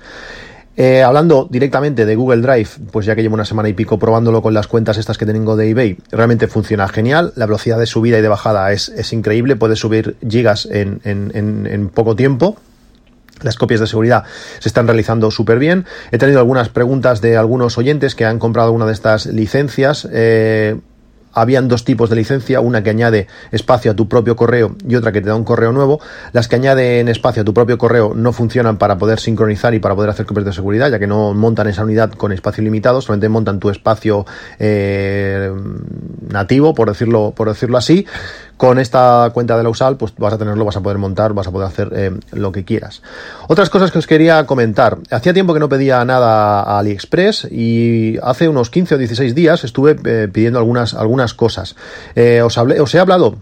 Eh, 0.77 1.03
hablando 1.03 1.47
directamente 1.49 2.05
de 2.05 2.15
Google 2.15 2.41
Drive, 2.41 2.69
pues 2.91 3.05
ya 3.05 3.13
que 3.13 3.21
llevo 3.21 3.33
una 3.33 3.43
semana 3.43 3.67
y 3.67 3.73
pico 3.73 3.99
probándolo 3.99 4.41
con 4.41 4.53
las 4.53 4.67
cuentas 4.67 4.97
estas 4.97 5.17
que 5.17 5.25
tengo 5.25 5.57
de 5.57 5.69
eBay, 5.69 5.97
realmente 6.11 6.47
funciona 6.47 6.87
genial. 6.87 7.33
La 7.35 7.45
velocidad 7.45 7.77
de 7.77 7.87
subida 7.87 8.19
y 8.19 8.21
de 8.21 8.29
bajada 8.29 8.71
es, 8.71 8.89
es 8.89 9.11
increíble, 9.11 9.57
puedes 9.57 9.79
subir 9.79 10.15
gigas 10.27 10.67
en, 10.71 11.01
en, 11.03 11.89
poco 11.89 12.15
tiempo. 12.15 12.57
Las 13.41 13.57
copias 13.57 13.79
de 13.79 13.87
seguridad 13.87 14.23
se 14.59 14.69
están 14.69 14.85
realizando 14.85 15.31
súper 15.31 15.57
bien. 15.57 15.85
He 16.11 16.19
tenido 16.19 16.39
algunas 16.39 16.69
preguntas 16.69 17.21
de 17.21 17.37
algunos 17.37 17.77
oyentes 17.77 18.13
que 18.13 18.23
han 18.23 18.37
comprado 18.37 18.71
una 18.71 18.85
de 18.85 18.93
estas 18.93 19.25
licencias. 19.25 20.07
Eh, 20.11 20.77
habían 21.33 21.67
dos 21.67 21.83
tipos 21.85 22.09
de 22.09 22.15
licencia, 22.15 22.59
una 22.59 22.83
que 22.83 22.89
añade 22.89 23.27
espacio 23.51 23.91
a 23.91 23.95
tu 23.95 24.07
propio 24.07 24.35
correo 24.35 24.75
y 24.87 24.95
otra 24.95 25.11
que 25.11 25.21
te 25.21 25.29
da 25.29 25.35
un 25.35 25.43
correo 25.43 25.71
nuevo. 25.71 25.99
Las 26.33 26.47
que 26.47 26.55
añaden 26.55 27.07
espacio 27.07 27.41
a 27.41 27.45
tu 27.45 27.53
propio 27.53 27.77
correo 27.77 28.13
no 28.15 28.33
funcionan 28.33 28.77
para 28.77 28.97
poder 28.97 29.19
sincronizar 29.19 29.73
y 29.73 29.79
para 29.79 29.95
poder 29.95 30.09
hacer 30.09 30.25
copias 30.25 30.45
de 30.45 30.53
seguridad, 30.53 30.89
ya 30.89 30.99
que 30.99 31.07
no 31.07 31.33
montan 31.33 31.67
esa 31.67 31.83
unidad 31.83 32.11
con 32.11 32.31
espacio 32.31 32.63
limitado, 32.63 33.01
solamente 33.01 33.29
montan 33.29 33.59
tu 33.59 33.69
espacio 33.69 34.25
eh, 34.59 35.51
nativo, 36.29 36.73
por 36.73 36.89
decirlo, 36.89 37.33
por 37.35 37.47
decirlo 37.49 37.77
así. 37.77 38.05
Con 38.61 38.77
esta 38.77 39.31
cuenta 39.33 39.57
de 39.57 39.63
la 39.63 39.69
USAL, 39.69 39.97
pues 39.97 40.13
vas 40.19 40.33
a 40.33 40.37
tenerlo, 40.37 40.65
vas 40.65 40.77
a 40.77 40.81
poder 40.81 40.99
montar, 40.99 41.33
vas 41.33 41.47
a 41.47 41.51
poder 41.51 41.67
hacer 41.67 41.89
eh, 41.95 42.11
lo 42.33 42.51
que 42.51 42.63
quieras. 42.63 43.01
Otras 43.47 43.71
cosas 43.71 43.89
que 43.89 43.97
os 43.97 44.05
quería 44.05 44.45
comentar. 44.45 44.99
Hacía 45.09 45.33
tiempo 45.33 45.55
que 45.55 45.59
no 45.59 45.67
pedía 45.67 46.05
nada 46.05 46.61
a 46.61 46.77
AliExpress 46.77 47.47
y 47.49 48.19
hace 48.21 48.47
unos 48.47 48.69
15 48.69 48.93
o 48.93 48.97
16 48.99 49.33
días 49.33 49.63
estuve 49.63 49.95
eh, 50.05 50.27
pidiendo 50.31 50.59
algunas, 50.59 50.93
algunas 50.93 51.33
cosas. 51.33 51.75
Eh, 52.13 52.43
os, 52.43 52.55
he 52.93 52.99
hablado 52.99 53.37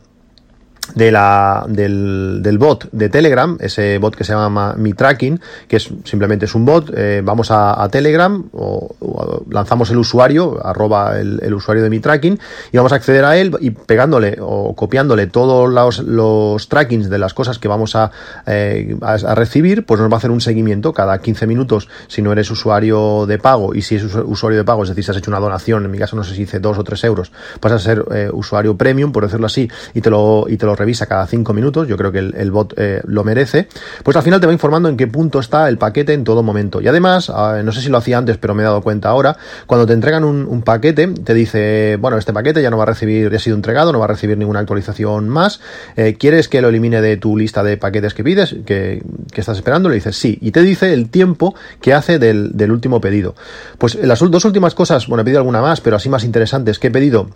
de 0.95 1.11
la, 1.11 1.65
del, 1.67 2.39
del, 2.41 2.57
bot 2.57 2.89
de 2.91 3.09
Telegram, 3.09 3.57
ese 3.59 3.97
bot 3.97 4.15
que 4.15 4.23
se 4.23 4.33
llama 4.33 4.75
Mi 4.77 4.93
Tracking, 4.93 5.39
que 5.67 5.77
es 5.77 5.89
simplemente 6.03 6.45
es 6.45 6.55
un 6.55 6.65
bot, 6.65 6.91
eh, 6.95 7.21
vamos 7.23 7.49
a, 7.51 7.87
Telegram 7.91 8.43
o, 8.53 9.43
lanzamos 9.49 9.89
el 9.91 9.97
usuario, 9.97 10.65
arroba 10.65 11.19
el, 11.19 11.53
usuario 11.53 11.83
de 11.83 11.89
Mi 11.89 11.99
Tracking, 11.99 12.39
y 12.71 12.77
vamos 12.77 12.91
a 12.91 12.95
acceder 12.95 13.25
a 13.25 13.37
él 13.37 13.55
y 13.59 13.71
pegándole 13.71 14.37
o 14.39 14.75
copiándole 14.75 15.27
todos 15.27 15.69
los, 15.69 15.99
los 15.99 16.67
trackings 16.69 17.09
de 17.09 17.17
las 17.17 17.33
cosas 17.33 17.59
que 17.59 17.67
vamos 17.67 17.95
a, 17.95 18.11
eh, 18.45 18.95
a, 19.01 19.35
recibir, 19.35 19.85
pues 19.85 19.99
nos 19.99 20.09
va 20.11 20.15
a 20.15 20.17
hacer 20.17 20.31
un 20.31 20.41
seguimiento 20.41 20.93
cada 20.93 21.19
15 21.19 21.47
minutos. 21.47 21.89
Si 22.07 22.21
no 22.21 22.31
eres 22.31 22.51
usuario 22.51 23.25
de 23.25 23.37
pago 23.37 23.73
y 23.73 23.81
si 23.81 23.95
es 23.95 24.03
usuario 24.03 24.57
de 24.57 24.65
pago, 24.65 24.83
es 24.83 24.89
decir, 24.89 25.03
si 25.03 25.11
has 25.11 25.17
hecho 25.17 25.31
una 25.31 25.39
donación, 25.39 25.85
en 25.85 25.91
mi 25.91 25.97
caso 25.97 26.15
no 26.15 26.23
sé 26.23 26.35
si 26.35 26.43
hice 26.43 26.59
2 26.59 26.77
o 26.77 26.83
3 26.83 27.03
euros, 27.05 27.31
vas 27.61 27.73
a 27.73 27.79
ser 27.79 28.03
eh, 28.13 28.29
usuario 28.31 28.75
premium, 28.77 29.11
por 29.11 29.23
decirlo 29.23 29.45
así, 29.45 29.69
y 29.93 30.01
te 30.01 30.09
lo, 30.09 30.45
y 30.47 30.57
te 30.57 30.65
lo 30.65 30.75
revisa 30.79 31.05
cada 31.05 31.27
cinco 31.27 31.53
minutos, 31.53 31.87
yo 31.87 31.97
creo 31.97 32.11
que 32.11 32.19
el, 32.19 32.51
bot 32.51 32.73
eh, 32.77 33.01
lo 33.05 33.23
merece, 33.23 33.67
pues 34.03 34.17
al 34.17 34.23
final 34.23 34.39
te 34.39 34.47
va 34.47 34.53
informando 34.53 34.89
en 34.89 34.97
qué 34.97 35.05
punto 35.07 35.39
está 35.39 35.69
el 35.69 35.77
paquete 35.77 36.13
en 36.13 36.23
todo 36.23 36.41
momento. 36.41 36.81
Y 36.81 36.87
además, 36.87 37.29
ah, 37.29 37.61
no 37.63 37.71
sé 37.71 37.81
si 37.81 37.89
lo 37.89 37.97
hacía 37.97 38.17
antes, 38.17 38.37
pero 38.37 38.55
me 38.55 38.63
he 38.63 38.65
dado 38.65 38.81
cuenta 38.81 39.09
ahora, 39.09 39.37
cuando 39.67 39.85
te 39.85 39.93
entregan 39.93 40.23
un, 40.23 40.61
paquete, 40.63 41.07
te 41.07 41.33
dice, 41.33 41.97
bueno, 41.99 42.17
este 42.17 42.33
paquete 42.33 42.61
ya 42.61 42.69
no 42.69 42.77
va 42.77 42.83
a 42.83 42.87
recibir, 42.87 43.29
ya 43.29 43.37
ha 43.37 43.39
sido 43.39 43.55
entregado, 43.55 43.93
no 43.93 43.99
va 43.99 44.05
a 44.05 44.09
recibir 44.09 44.37
ninguna 44.37 44.59
actualización 44.59 45.29
más, 45.29 45.61
eh, 45.95 46.15
¿quieres 46.17 46.49
que 46.49 46.61
lo 46.61 46.69
elimine 46.69 47.01
de 47.01 47.17
tu 47.17 47.37
lista 47.37 47.63
de 47.63 47.77
paquetes 47.77 48.13
que 48.13 48.23
pides, 48.23 48.55
que, 48.65 49.03
estás 49.35 49.57
esperando? 49.57 49.89
Le 49.89 49.95
dices 49.95 50.17
sí, 50.17 50.37
y 50.41 50.51
te 50.51 50.61
dice 50.61 50.93
el 50.93 51.09
tiempo 51.09 51.55
que 51.81 51.93
hace 51.93 52.19
del, 52.19 52.57
del 52.57 52.71
último 52.71 52.99
pedido. 52.99 53.35
Pues 53.77 53.95
las 53.95 54.19
dos 54.19 54.45
últimas 54.45 54.75
cosas, 54.75 55.07
bueno, 55.07 55.21
he 55.21 55.25
pedido 55.25 55.39
alguna 55.39 55.61
más, 55.61 55.81
pero 55.81 55.95
así 55.95 56.09
más 56.09 56.23
interesantes 56.23 56.79
que 56.79 56.87
he 56.87 56.91
pedido 56.91 57.29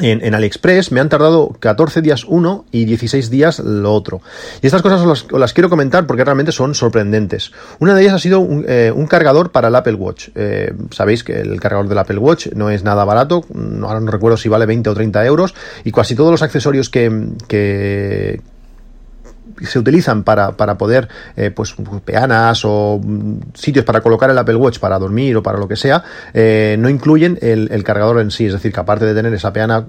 en, 0.00 0.34
AliExpress 0.34 0.92
me 0.92 1.00
han 1.00 1.08
tardado 1.08 1.56
14 1.58 2.02
días 2.02 2.24
uno 2.24 2.64
y 2.70 2.84
16 2.84 3.30
días 3.30 3.58
lo 3.60 3.92
otro. 3.92 4.20
Y 4.62 4.66
estas 4.66 4.82
cosas 4.82 5.00
os 5.00 5.32
las, 5.32 5.52
quiero 5.52 5.70
comentar 5.70 6.06
porque 6.06 6.24
realmente 6.24 6.52
son 6.52 6.74
sorprendentes. 6.74 7.52
Una 7.78 7.94
de 7.94 8.02
ellas 8.02 8.14
ha 8.14 8.18
sido 8.18 8.40
un, 8.40 8.64
eh, 8.68 8.92
cargador 9.08 9.52
para 9.52 9.68
el 9.68 9.74
Apple 9.74 9.94
Watch. 9.94 10.28
Eh, 10.34 10.74
sabéis 10.90 11.24
que 11.24 11.40
el 11.40 11.60
cargador 11.60 11.88
del 11.88 11.98
Apple 11.98 12.18
Watch 12.18 12.48
no 12.54 12.70
es 12.70 12.82
nada 12.82 13.04
barato, 13.04 13.44
ahora 13.82 14.00
no 14.00 14.10
recuerdo 14.10 14.36
si 14.36 14.48
vale 14.48 14.66
20 14.66 14.90
o 14.90 14.94
30 14.94 15.24
euros, 15.24 15.54
y 15.84 15.92
casi 15.92 16.14
todos 16.14 16.30
los 16.30 16.42
accesorios 16.42 16.90
que, 16.90 17.30
que 17.48 18.40
se 19.62 19.78
utilizan 19.78 20.22
para, 20.22 20.52
para 20.52 20.76
poder, 20.76 21.08
eh, 21.36 21.50
pues, 21.50 21.74
peanas 22.04 22.64
o 22.64 23.00
mm, 23.02 23.38
sitios 23.54 23.84
para 23.84 24.00
colocar 24.00 24.30
el 24.30 24.38
Apple 24.38 24.56
Watch 24.56 24.78
para 24.78 24.98
dormir 24.98 25.36
o 25.36 25.42
para 25.42 25.58
lo 25.58 25.68
que 25.68 25.76
sea, 25.76 26.02
eh, 26.34 26.76
no 26.78 26.88
incluyen 26.88 27.38
el, 27.40 27.82
cargador 27.84 28.20
en 28.20 28.30
sí. 28.30 28.46
Es 28.46 28.52
decir, 28.52 28.72
que 28.72 28.80
aparte 28.80 29.04
de 29.04 29.14
tener 29.14 29.32
esa 29.34 29.52
peana 29.52 29.86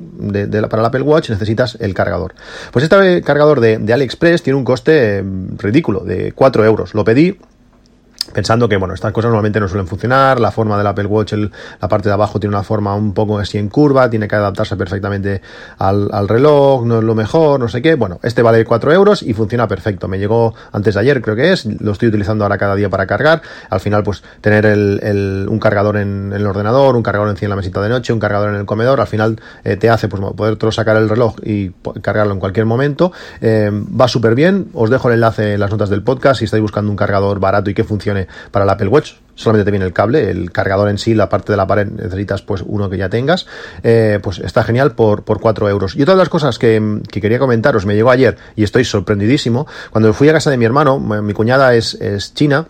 para 0.69 0.81
el 0.81 0.86
Apple 0.86 1.01
Watch, 1.01 1.29
necesitas 1.29 1.77
el 1.79 1.93
cargador. 1.93 2.33
Pues 2.71 2.83
este 2.83 3.21
cargador 3.21 3.59
de, 3.59 3.77
de 3.77 3.93
AliExpress 3.93 4.43
tiene 4.43 4.57
un 4.57 4.65
coste 4.65 5.24
mm, 5.24 5.57
ridículo, 5.57 6.01
de 6.01 6.31
4 6.33 6.65
euros. 6.65 6.93
Lo 6.93 7.03
pedí 7.03 7.38
pensando 8.38 8.70
que 8.70 8.77
bueno 8.77 8.94
estas 8.94 9.12
cosas 9.13 9.29
normalmente 9.29 9.60
no 9.60 9.67
suelen 9.67 9.88
funcionar 9.88 10.39
la 10.39 10.51
forma 10.51 10.77
del 10.77 10.86
Apple 10.86 11.08
Watch 11.08 11.34
la 11.34 11.88
parte 11.88 12.08
de 12.08 12.13
abajo 12.13 12.39
tiene 12.39 12.56
una 12.56 12.63
forma 12.63 12.94
un 12.94 13.12
poco 13.12 13.39
así 13.39 13.58
en 13.58 13.67
curva 13.67 14.12
tiene 14.12 14.27
que 14.27 14.36
adaptarse 14.36 14.75
perfectamente 14.75 15.41
al, 15.79 16.27
reloj 16.27 16.86
no 16.86 17.00
es 17.00 17.03
lo 17.03 17.15
mejor 17.15 17.60
no 17.60 17.67
sé 17.67 17.82
qué. 17.82 17.96
Bueno 17.96 18.20
este 18.22 18.44
vale 18.44 18.63
4 18.63 18.94
euros 18.94 19.24
y 19.24 19.34
funciona 19.34 19.67
perfecto. 19.67 20.08
Me 20.08 20.20
llegó 20.20 20.53
antes 20.72 20.94
de 20.94 21.00
ayer 21.00 21.20
creo 21.24 21.36
que 21.36 21.51
es 21.51 21.65
lo 21.65 21.94
estoy 21.94 22.10
utilizando 22.10 22.46
ahora 22.46 22.60
cada 22.60 22.75
día 22.75 22.91
para 22.91 23.08
cargar. 23.08 23.41
Al 23.72 23.79
final 23.79 24.03
pues 24.03 24.22
tener 24.39 24.67
un 25.50 25.60
cargador 25.60 25.98
en, 25.98 26.32
el 26.32 26.46
ordenador 26.46 26.96
un 26.96 27.01
cargador 27.01 27.29
encima 27.29 27.48
en 27.48 27.50
la 27.50 27.56
mesita 27.56 27.82
de 27.82 27.89
noche 27.89 28.13
un 28.13 28.20
cargador 28.20 28.50
en 28.50 28.56
el 28.58 28.67
comedor 28.67 29.01
al 29.01 29.08
final 29.08 29.41
eh, 29.63 29.77
te 29.77 29.89
hace 29.89 30.08
pues 30.10 30.22
poder 30.36 30.74
sacar 30.74 30.98
el 30.98 31.10
reloj 31.10 31.38
y 31.44 31.72
cargarlo 32.03 32.34
en 32.34 32.39
cualquier 32.39 32.67
momento. 32.67 33.12
Eh, 33.41 33.72
va 34.00 34.08
súper 34.08 34.36
bien 34.36 34.67
os 34.74 34.91
dejo 34.91 35.08
el 35.08 35.15
enlace 35.15 35.56
en 35.56 35.60
las 35.60 35.72
notas 35.72 35.89
del 35.89 36.03
podcast. 36.03 36.38
Si 36.38 36.46
estáis 36.46 36.62
buscando 36.62 36.91
un 36.91 36.98
cargador 36.98 37.39
barato 37.39 37.72
y 37.72 37.74
que 37.74 37.84
funcione 37.84 38.26
para 38.51 38.63
el 38.65 38.69
Apple 38.69 38.88
Watch. 38.88 39.13
Solamente 39.36 39.65
te 39.65 39.72
viene 39.72 39.86
el 39.86 39.93
cable, 39.93 40.31
el 40.31 40.51
cargador 40.51 40.89
en 40.89 40.98
sí, 40.98 41.13
la 41.13 41.29
parte 41.29 41.53
de 41.53 41.57
la 41.57 41.67
pared 41.67 41.86
necesitas 41.88 42.41
pues 42.41 42.63
uno 42.65 42.89
que 42.89 42.98
ya 42.98 43.07
tengas. 43.07 43.46
Eh, 43.84 44.19
pues 44.24 44.39
está 44.39 44.63
genial 44.63 44.93
por, 44.93 45.24
por 45.24 45.39
4 45.39 45.69
euros. 45.69 45.96
Y 45.96 46.01
otra 46.01 46.15
de 46.15 46.19
las 46.19 46.29
cosas 46.29 46.57
que, 46.57 47.01
quería 47.12 47.38
comentaros, 47.38 47.86
me 47.86 47.93
llegó 47.93 48.10
ayer 48.10 48.36
y 48.55 48.63
estoy 48.63 48.84
sorprendidísimo. 48.84 49.67
Cuando 49.91 50.12
fui 50.13 50.27
a 50.29 50.34
casa 50.34 50.50
de 50.50 50.57
mi 50.57 50.65
hermano, 50.65 51.00
mi 51.00 51.34
cuñada 51.34 51.75
es, 51.75 51.93
es 51.96 52.34
china, 52.34 52.67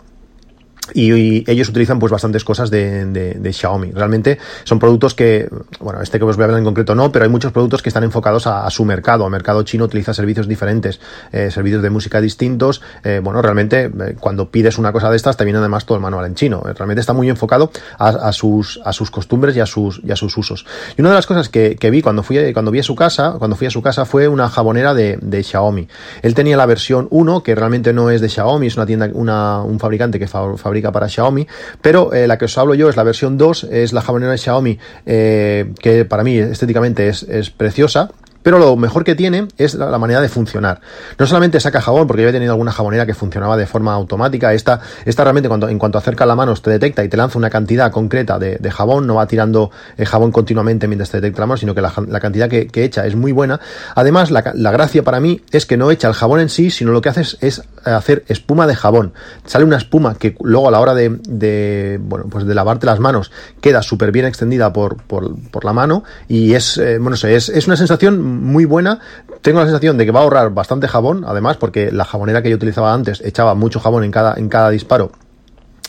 y, 0.94 1.48
ellos 1.50 1.68
utilizan 1.68 1.98
pues 1.98 2.12
bastantes 2.12 2.44
cosas 2.44 2.70
de, 2.70 3.50
Xiaomi. 3.52 3.92
Realmente 3.92 4.38
son 4.64 4.78
productos 4.78 5.14
que, 5.14 5.48
bueno, 5.80 6.00
este 6.02 6.18
que 6.18 6.24
os 6.24 6.36
voy 6.36 6.42
a 6.42 6.46
hablar 6.46 6.58
en 6.58 6.64
concreto 6.64 6.94
no, 6.94 7.10
pero 7.10 7.24
hay 7.24 7.30
muchos 7.30 7.52
productos 7.52 7.82
que 7.82 7.88
están 7.88 8.04
enfocados 8.04 8.46
a, 8.46 8.68
su 8.70 8.84
mercado. 8.84 9.24
El 9.24 9.30
mercado 9.30 9.62
chino 9.62 9.84
utiliza 9.84 10.12
servicios 10.12 10.46
diferentes, 10.46 11.00
eh, 11.32 11.50
servicios 11.50 11.82
de 11.82 11.90
música 11.90 12.20
distintos. 12.20 12.82
Eh, 13.02 13.20
bueno, 13.22 13.40
realmente 13.42 13.84
eh, 13.84 14.16
cuando 14.18 14.50
pides 14.50 14.78
una 14.78 14.92
cosa 14.92 15.10
de 15.10 15.16
estas 15.16 15.36
te 15.36 15.44
viene 15.44 15.58
además 15.58 15.86
todo 15.86 15.96
el 15.96 16.02
manual 16.02 16.26
en 16.26 16.34
chino. 16.34 16.62
realmente 16.62 17.00
está 17.00 17.12
muy 17.12 17.28
enfocado 17.28 17.70
a, 17.98 18.32
sus, 18.32 18.80
a 18.84 18.92
sus 18.92 19.10
costumbres 19.10 19.56
y 19.56 19.60
a 19.60 19.66
sus, 19.66 20.00
y 20.04 20.12
a 20.12 20.16
sus 20.16 20.36
usos. 20.36 20.66
Y 20.96 21.00
una 21.00 21.10
de 21.10 21.16
las 21.16 21.26
cosas 21.26 21.48
que, 21.48 21.76
que, 21.76 21.90
vi 21.90 22.02
cuando 22.02 22.22
fui, 22.22 22.52
cuando 22.52 22.70
vi 22.70 22.80
a 22.80 22.82
su 22.82 22.94
casa, 22.94 23.36
cuando 23.38 23.56
fui 23.56 23.66
a 23.66 23.70
su 23.70 23.82
casa 23.82 24.04
fue 24.04 24.28
una 24.28 24.48
jabonera 24.48 24.94
de, 24.94 25.18
de 25.20 25.42
Xiaomi. 25.42 25.88
Él 26.22 26.34
tenía 26.34 26.56
la 26.56 26.66
versión 26.66 27.08
1, 27.10 27.42
que 27.42 27.54
realmente 27.54 27.92
no 27.92 28.10
es 28.10 28.20
de 28.20 28.28
Xiaomi, 28.28 28.66
es 28.66 28.76
una 28.76 28.86
tienda, 28.86 29.08
una, 29.12 29.62
un 29.62 29.78
fabricante 29.78 30.18
que 30.18 30.26
fabrica 30.26 30.77
para 30.82 31.08
Xiaomi, 31.08 31.46
pero 31.82 32.12
eh, 32.12 32.26
la 32.26 32.38
que 32.38 32.46
os 32.46 32.58
hablo 32.58 32.74
yo 32.74 32.88
es 32.88 32.96
la 32.96 33.02
versión 33.02 33.36
2, 33.36 33.64
es 33.64 33.92
la 33.92 34.00
jabonera 34.00 34.32
de 34.32 34.38
Xiaomi, 34.38 34.78
eh, 35.06 35.72
que 35.80 36.04
para 36.04 36.24
mí 36.24 36.36
estéticamente 36.38 37.08
es, 37.08 37.22
es 37.24 37.50
preciosa. 37.50 38.10
Pero 38.42 38.58
lo 38.58 38.76
mejor 38.76 39.04
que 39.04 39.14
tiene 39.14 39.48
es 39.56 39.74
la, 39.74 39.98
manera 39.98 40.20
de 40.20 40.28
funcionar. 40.28 40.80
No 41.18 41.26
solamente 41.26 41.60
saca 41.60 41.80
jabón, 41.80 42.06
porque 42.06 42.22
yo 42.22 42.28
he 42.28 42.32
tenido 42.32 42.52
alguna 42.52 42.72
jabonera 42.72 43.04
que 43.04 43.14
funcionaba 43.14 43.56
de 43.56 43.66
forma 43.66 43.92
automática. 43.92 44.54
Esta, 44.54 44.80
esta 45.04 45.24
realmente 45.24 45.48
cuando, 45.48 45.68
en 45.68 45.78
cuanto 45.78 45.98
acerca 45.98 46.24
la 46.24 46.36
mano 46.36 46.54
te 46.54 46.70
detecta 46.70 47.04
y 47.04 47.08
te 47.08 47.16
lanza 47.16 47.38
una 47.38 47.50
cantidad 47.50 47.90
concreta 47.90 48.38
de, 48.38 48.70
jabón, 48.70 49.06
no 49.06 49.16
va 49.16 49.26
tirando 49.26 49.70
el 49.96 50.06
jabón 50.06 50.30
continuamente 50.30 50.86
mientras 50.86 51.10
te 51.10 51.20
detecta 51.20 51.40
la 51.40 51.46
mano, 51.46 51.58
sino 51.58 51.74
que 51.74 51.80
la, 51.82 52.20
cantidad 52.20 52.48
que, 52.48 52.68
echa 52.84 53.06
es 53.06 53.16
muy 53.16 53.32
buena. 53.32 53.60
Además, 53.94 54.30
la, 54.30 54.70
gracia 54.70 55.02
para 55.02 55.20
mí 55.20 55.40
es 55.50 55.66
que 55.66 55.76
no 55.76 55.90
echa 55.90 56.08
el 56.08 56.14
jabón 56.14 56.40
en 56.40 56.48
sí, 56.48 56.70
sino 56.70 56.92
lo 56.92 57.00
que 57.00 57.08
hace 57.08 57.22
es, 57.40 57.62
hacer 57.84 58.24
espuma 58.28 58.66
de 58.66 58.76
jabón. 58.76 59.12
Sale 59.46 59.64
una 59.64 59.76
espuma 59.76 60.14
que 60.14 60.36
luego 60.40 60.68
a 60.68 60.70
la 60.70 60.80
hora 60.80 60.94
de, 60.94 61.98
bueno, 62.00 62.26
pues 62.30 62.46
de 62.46 62.54
lavarte 62.54 62.86
las 62.86 63.00
manos 63.00 63.32
queda 63.60 63.82
súper 63.82 64.12
bien 64.12 64.26
extendida 64.26 64.72
por, 64.72 65.02
por, 65.02 65.64
la 65.64 65.72
mano 65.72 66.04
y 66.28 66.54
es, 66.54 66.78
eh, 66.78 66.98
bueno, 66.98 67.16
es, 67.16 67.48
es 67.48 67.66
una 67.66 67.76
sensación 67.76 68.27
muy 68.28 68.64
buena. 68.64 69.00
Tengo 69.42 69.58
la 69.58 69.66
sensación 69.66 69.96
de 69.98 70.04
que 70.04 70.12
va 70.12 70.20
a 70.20 70.22
ahorrar 70.24 70.50
bastante 70.50 70.88
jabón, 70.88 71.24
además, 71.26 71.56
porque 71.56 71.90
la 71.92 72.04
jabonera 72.04 72.42
que 72.42 72.50
yo 72.50 72.56
utilizaba 72.56 72.92
antes 72.92 73.20
echaba 73.20 73.54
mucho 73.54 73.80
jabón 73.80 74.04
en 74.04 74.10
cada, 74.10 74.34
en 74.34 74.48
cada 74.48 74.70
disparo 74.70 75.12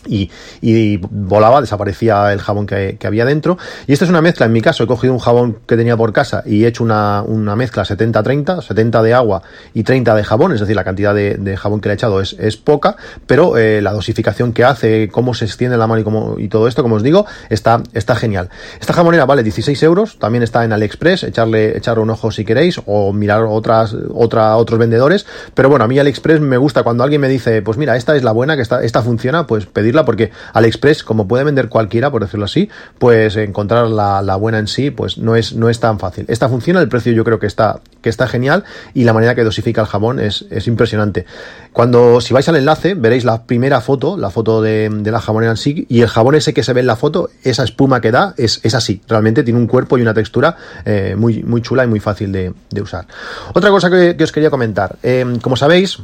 y, 0.06 0.98
volaba, 0.98 1.62
desaparecía 1.62 2.32
el 2.32 2.40
jabón 2.40 2.66
que, 2.66 2.98
había 3.04 3.26
dentro. 3.26 3.58
Y 3.88 3.94
esta 3.94 4.06
es 4.06 4.10
una 4.10 4.22
mezcla, 4.22 4.46
en 4.46 4.52
mi 4.52 4.62
caso 4.62 4.84
he 4.84 4.88
cogido 4.88 5.14
un 5.14 5.20
jabón 5.20 5.58
que 5.66 5.76
tenía 5.76 5.98
por 5.98 6.14
casa 6.14 6.44
y 6.46 6.64
he 6.64 6.68
hecho 6.68 6.84
una, 6.84 7.24
una 7.24 7.56
mezcla 7.56 7.84
70-30, 7.84 8.62
70 8.62 9.02
de 9.02 9.14
agua 9.14 9.42
y 9.74 9.84
30 9.84 10.16
de 10.16 10.24
jabón, 10.24 10.54
es 10.54 10.60
decir, 10.60 10.76
la 10.76 10.84
cantidad 10.84 11.14
de, 11.14 11.58
jabón 11.58 11.82
que 11.82 11.90
le 11.90 11.94
he 11.94 11.96
echado 11.96 12.22
es, 12.22 12.36
es 12.40 12.58
poca, 12.58 12.96
pero 13.26 13.58
eh, 13.58 13.82
la 13.82 13.92
dosificación 13.92 14.54
que 14.54 14.64
hace, 14.64 15.10
cómo 15.10 15.34
se 15.34 15.46
extiende 15.46 15.78
la 15.78 15.88
mano 15.88 16.36
y, 16.38 16.48
todo 16.48 16.68
esto, 16.68 16.84
como 16.84 16.96
os 16.96 17.04
digo, 17.04 17.26
está, 17.50 17.82
está 17.94 18.16
genial. 18.16 18.50
Esta 18.80 18.94
jabonera 18.94 19.26
vale 19.26 19.44
16 19.44 19.82
euros, 19.84 20.20
también 20.20 20.44
está 20.44 20.64
en 20.64 20.74
AliExpress, 20.74 21.24
echarle, 21.24 21.78
echar 21.78 22.00
un 22.00 22.10
ojo 22.10 22.32
si 22.32 22.46
queréis 22.46 22.80
o 22.86 23.14
mirar 23.14 23.44
otras, 23.44 23.96
otra, 24.14 24.56
otros 24.58 24.80
vendedores, 24.80 25.26
pero 25.54 25.70
bueno, 25.70 25.86
a 25.86 25.88
mí 25.88 26.00
AliExpress 26.00 26.40
me 26.40 26.58
gusta 26.58 26.84
cuando 26.84 27.04
alguien 27.04 27.22
me 27.22 27.30
dice, 27.30 27.62
pues 27.62 27.78
mira, 27.78 27.98
esta 27.98 28.16
es 28.16 28.24
la 28.24 28.32
buena, 28.32 28.56
que 28.56 28.62
esta, 28.62 28.84
esta 28.84 29.02
funciona, 29.02 29.48
pues 29.48 29.66
pedir 29.66 29.89
porque 30.06 30.32
AliExpress, 30.54 31.04
como 31.04 31.28
puede 31.28 31.44
vender 31.44 31.70
cualquiera, 31.70 32.12
por 32.12 32.22
decirlo 32.22 32.46
así, 32.46 32.70
pues 32.98 33.36
encontrar 33.36 33.88
la, 33.88 34.36
buena 34.36 34.60
en 34.60 34.68
sí, 34.68 34.92
pues 34.92 35.18
no 35.18 35.36
es, 35.36 35.54
no 35.54 35.70
es 35.70 35.80
tan 35.80 36.00
fácil. 36.00 36.26
Esta 36.28 36.50
funciona, 36.50 36.80
el 36.80 36.90
precio 36.90 37.12
yo 37.12 37.24
creo 37.24 37.40
que 37.40 37.48
está, 37.48 37.82
que 38.02 38.10
está 38.10 38.28
genial 38.28 38.64
y 38.94 39.04
la 39.04 39.14
manera 39.14 39.36
que 39.36 39.44
dosifica 39.44 39.82
el 39.82 39.88
jabón 39.88 40.20
es, 40.20 40.46
impresionante. 40.68 41.26
Cuando, 41.74 42.22
si 42.22 42.34
vais 42.34 42.48
al 42.50 42.56
enlace, 42.56 42.94
veréis 42.94 43.26
la 43.26 43.44
primera 43.44 43.82
foto, 43.82 44.18
la 44.18 44.30
foto 44.30 44.62
de, 44.62 44.90
la 45.04 45.20
jabonera 45.20 45.52
en 45.52 45.58
sí, 45.58 45.86
y 45.90 46.02
el 46.02 46.08
jabón 46.08 46.36
ese 46.36 46.54
que 46.54 46.64
se 46.64 46.74
ve 46.74 46.82
en 46.82 46.88
la 46.88 46.96
foto, 46.96 47.30
esa 47.44 47.64
espuma 47.64 48.02
que 48.02 48.12
da, 48.12 48.34
es, 48.38 48.60
es 48.64 48.76
así. 48.76 49.02
Realmente 49.08 49.44
tiene 49.44 49.60
un 49.60 49.68
cuerpo 49.68 49.98
y 49.98 50.02
una 50.02 50.14
textura 50.14 50.56
eh, 50.86 51.16
muy, 51.18 51.44
muy 51.44 51.62
chula 51.62 51.84
y 51.84 51.88
muy 51.88 52.00
fácil 52.00 52.32
de, 52.32 52.54
usar. 52.82 53.06
Otra 53.54 53.70
cosa 53.70 53.90
que, 53.90 54.24
os 54.24 54.32
quería 54.32 54.50
comentar, 54.50 54.98
eh, 55.04 55.26
como 55.42 55.56
sabéis, 55.56 56.00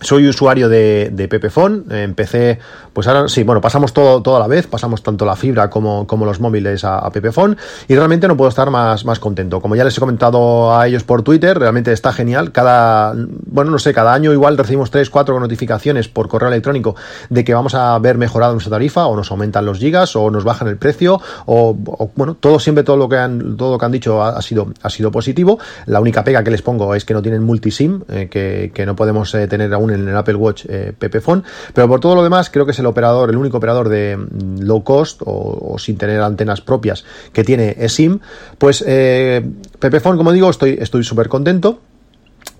soy 0.00 0.28
usuario 0.28 0.68
de, 0.68 1.10
de 1.12 1.28
Pepefon, 1.28 1.86
empecé, 1.90 2.58
pues 2.92 3.06
ahora 3.06 3.28
sí, 3.28 3.42
bueno, 3.42 3.60
pasamos 3.60 3.92
todo, 3.92 4.22
todo 4.22 4.36
a 4.36 4.40
la 4.40 4.46
vez, 4.46 4.66
pasamos 4.66 5.02
tanto 5.02 5.24
la 5.24 5.36
fibra 5.36 5.70
como, 5.70 6.06
como 6.06 6.26
los 6.26 6.40
móviles 6.40 6.84
a, 6.84 6.98
a 6.98 7.10
Pepefon 7.10 7.56
y 7.88 7.94
realmente 7.94 8.28
no 8.28 8.36
puedo 8.36 8.48
estar 8.48 8.70
más, 8.70 9.04
más 9.04 9.18
contento. 9.18 9.60
Como 9.60 9.76
ya 9.76 9.84
les 9.84 9.96
he 9.96 10.00
comentado 10.00 10.76
a 10.76 10.86
ellos 10.86 11.04
por 11.04 11.22
Twitter, 11.22 11.58
realmente 11.58 11.92
está 11.92 12.12
genial. 12.12 12.52
Cada, 12.52 13.14
bueno, 13.46 13.70
no 13.70 13.78
sé, 13.78 13.92
cada 13.94 14.12
año 14.12 14.32
igual 14.32 14.58
recibimos 14.58 14.90
3, 14.90 15.10
4 15.10 15.40
notificaciones 15.40 16.08
por 16.08 16.28
correo 16.28 16.48
electrónico 16.48 16.96
de 17.30 17.44
que 17.44 17.54
vamos 17.54 17.74
a 17.74 17.98
ver 17.98 18.18
mejorado 18.18 18.52
nuestra 18.52 18.70
tarifa 18.70 19.06
o 19.06 19.16
nos 19.16 19.30
aumentan 19.30 19.64
los 19.64 19.78
gigas 19.78 20.16
o 20.16 20.30
nos 20.30 20.44
bajan 20.44 20.68
el 20.68 20.76
precio 20.76 21.20
o, 21.46 21.74
bueno, 22.14 22.34
todo 22.34 22.58
siempre 22.58 22.84
todo 22.84 22.96
lo 22.96 23.08
que 23.08 23.16
han, 23.16 23.56
todo 23.56 23.72
lo 23.72 23.78
que 23.78 23.84
han 23.86 23.92
dicho 23.92 24.22
ha, 24.22 24.40
sido, 24.42 24.72
ha 24.82 24.90
sido 24.90 25.10
positivo. 25.10 25.58
La 25.86 26.00
única 26.00 26.24
pega 26.24 26.44
que 26.44 26.50
les 26.50 26.62
pongo 26.62 26.94
es 26.94 27.04
que 27.04 27.14
no 27.14 27.22
tienen 27.22 27.42
multisim, 27.42 28.02
eh, 28.08 28.28
que, 28.30 28.70
que 28.74 28.86
no 28.86 28.96
podemos 28.96 29.34
eh, 29.34 29.46
tener 29.46 29.70
en 29.90 30.08
el 30.08 30.16
Apple 30.16 30.34
Watch 30.34 30.66
eh, 30.68 30.92
Pepephone, 30.98 31.42
pero 31.72 31.88
por 31.88 32.00
todo 32.00 32.14
lo 32.14 32.22
demás 32.22 32.50
creo 32.50 32.64
que 32.64 32.72
es 32.72 32.78
el 32.78 32.86
operador, 32.86 33.30
el 33.30 33.36
único 33.36 33.58
operador 33.58 33.88
de 33.88 34.16
mm, 34.16 34.60
low 34.60 34.82
cost 34.82 35.22
o, 35.24 35.76
sin 35.78 35.96
tener 35.96 36.20
antenas 36.20 36.60
propias 36.60 37.04
que 37.32 37.44
tiene 37.44 37.76
eSIM, 37.78 38.20
pues 38.58 38.84
eh, 38.86 39.44
Pepephone, 39.78 40.16
como 40.16 40.32
digo, 40.32 40.50
estoy 40.50 41.04
súper 41.04 41.28
contento. 41.28 41.80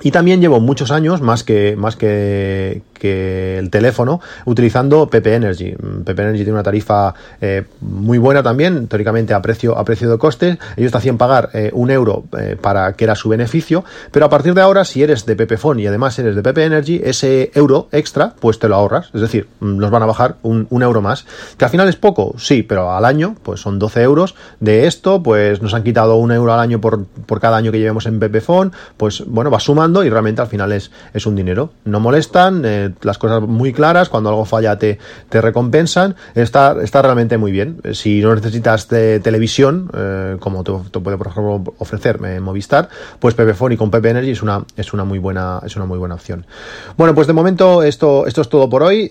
Y 0.04 0.10
también 0.10 0.42
llevo 0.42 0.60
muchos 0.60 0.90
años, 0.90 1.22
más 1.22 1.44
que, 1.44 1.76
más 1.76 1.96
que, 1.96 2.82
el 3.04 3.68
teléfono 3.70 4.20
utilizando 4.46 5.08
PP 5.08 5.34
Energy. 5.34 5.74
PP 6.04 6.22
Energy 6.22 6.38
tiene 6.38 6.52
una 6.52 6.62
tarifa 6.62 7.14
eh, 7.40 7.64
muy 7.80 8.16
buena 8.16 8.42
también, 8.42 8.86
teóricamente 8.86 9.34
a 9.34 9.42
precio, 9.42 9.76
a 9.76 9.84
precio 9.84 10.10
de 10.10 10.16
costes. 10.16 10.58
Ellos 10.76 10.92
te 10.92 10.98
hacían 10.98 11.18
pagar 11.18 11.50
eh, 11.52 11.70
un 11.74 11.90
euro 11.90 12.24
eh, 12.38 12.56
para 12.60 12.94
que 12.94 13.04
era 13.04 13.14
su 13.14 13.28
beneficio, 13.28 13.84
pero 14.10 14.26
a 14.26 14.30
partir 14.30 14.54
de 14.54 14.60
ahora, 14.62 14.84
si 14.84 15.02
eres 15.02 15.26
de 15.26 15.56
Phone 15.56 15.80
y 15.80 15.86
además 15.86 16.18
eres 16.18 16.34
de 16.34 16.42
PP 16.42 16.64
Energy, 16.64 17.00
ese 17.04 17.50
euro 17.54 17.88
extra, 17.92 18.34
pues 18.40 18.58
te 18.58 18.68
lo 18.68 18.76
ahorras. 18.76 19.10
Es 19.14 19.20
decir, 19.20 19.48
mm, 19.60 19.78
nos 19.78 19.90
van 19.90 20.02
a 20.02 20.06
bajar 20.06 20.36
un, 20.42 20.66
euro 20.70 21.00
más. 21.00 21.26
Que 21.56 21.64
al 21.64 21.70
final 21.70 21.88
es 21.88 21.96
poco, 21.96 22.34
sí, 22.38 22.62
pero 22.62 22.92
al 22.92 23.04
año, 23.06 23.36
pues 23.42 23.60
son 23.60 23.78
12 23.78 24.02
euros. 24.02 24.34
De 24.60 24.86
esto, 24.86 25.22
pues 25.22 25.62
nos 25.62 25.72
han 25.72 25.82
quitado 25.82 26.16
un 26.16 26.32
euro 26.32 26.52
al 26.52 26.60
año 26.60 26.80
por, 26.80 27.04
por 27.04 27.40
cada 27.40 27.56
año 27.56 27.72
que 27.72 27.78
llevemos 27.78 28.04
en 28.06 28.20
Phone, 28.40 28.72
pues 28.96 29.24
bueno, 29.26 29.50
va 29.50 29.60
sumando 29.60 29.93
y 30.02 30.10
realmente 30.10 30.40
al 30.40 30.48
final 30.48 30.72
es, 30.72 30.90
es 31.12 31.26
un 31.26 31.36
dinero. 31.36 31.70
No 31.84 32.00
molestan, 32.00 32.62
eh, 32.64 32.90
las 33.02 33.18
cosas 33.18 33.42
muy 33.42 33.72
claras, 33.72 34.08
cuando 34.08 34.30
algo 34.30 34.44
falla 34.44 34.78
te, 34.78 34.98
te 35.28 35.40
recompensan, 35.40 36.16
está, 36.34 36.76
está 36.82 37.02
realmente 37.02 37.38
muy 37.38 37.52
bien. 37.52 37.80
Si 37.92 38.20
no 38.20 38.34
necesitas 38.34 38.88
de 38.88 39.20
televisión, 39.20 39.90
eh, 39.94 40.36
como 40.40 40.64
te, 40.64 41.00
puede 41.00 41.18
por 41.18 41.28
ejemplo 41.28 41.74
ofrecer 41.78 42.18
eh, 42.24 42.40
Movistar, 42.40 42.88
pues 43.20 43.34
Phone 43.34 43.72
y 43.72 43.76
con 43.76 43.90
Pepe 43.90 44.10
Energy 44.10 44.30
es 44.30 44.42
una, 44.42 44.64
es 44.76 44.92
una 44.92 45.04
muy 45.04 45.18
buena, 45.18 45.60
es 45.64 45.76
una 45.76 45.84
muy 45.84 45.98
buena 45.98 46.14
opción. 46.14 46.46
Bueno, 46.96 47.14
pues 47.14 47.26
de 47.26 47.32
momento 47.32 47.82
esto, 47.82 48.26
esto 48.26 48.40
es 48.40 48.48
todo 48.48 48.68
por 48.68 48.82
hoy. 48.82 49.08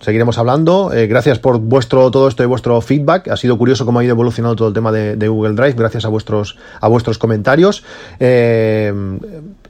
seguiremos 0.00 0.38
hablando. 0.38 0.90
gracias 1.08 1.38
por 1.38 1.58
vuestro 1.58 2.10
todo 2.10 2.28
esto 2.28 2.42
y 2.42 2.46
vuestro 2.46 2.80
feedback. 2.80 3.28
Ha 3.28 3.36
sido 3.36 3.58
curioso 3.58 3.84
cómo 3.84 3.98
ha 3.98 4.04
ido 4.04 4.12
evolucionando 4.12 4.56
todo 4.56 4.68
el 4.68 4.74
tema 4.74 4.92
de, 4.92 5.28
Google 5.28 5.54
Drive, 5.54 5.74
gracias 5.74 6.04
a 6.04 6.08
vuestros, 6.08 6.56
a 6.80 6.88
vuestros 6.88 7.18
comentarios. 7.18 7.84
Eh, 8.20 8.92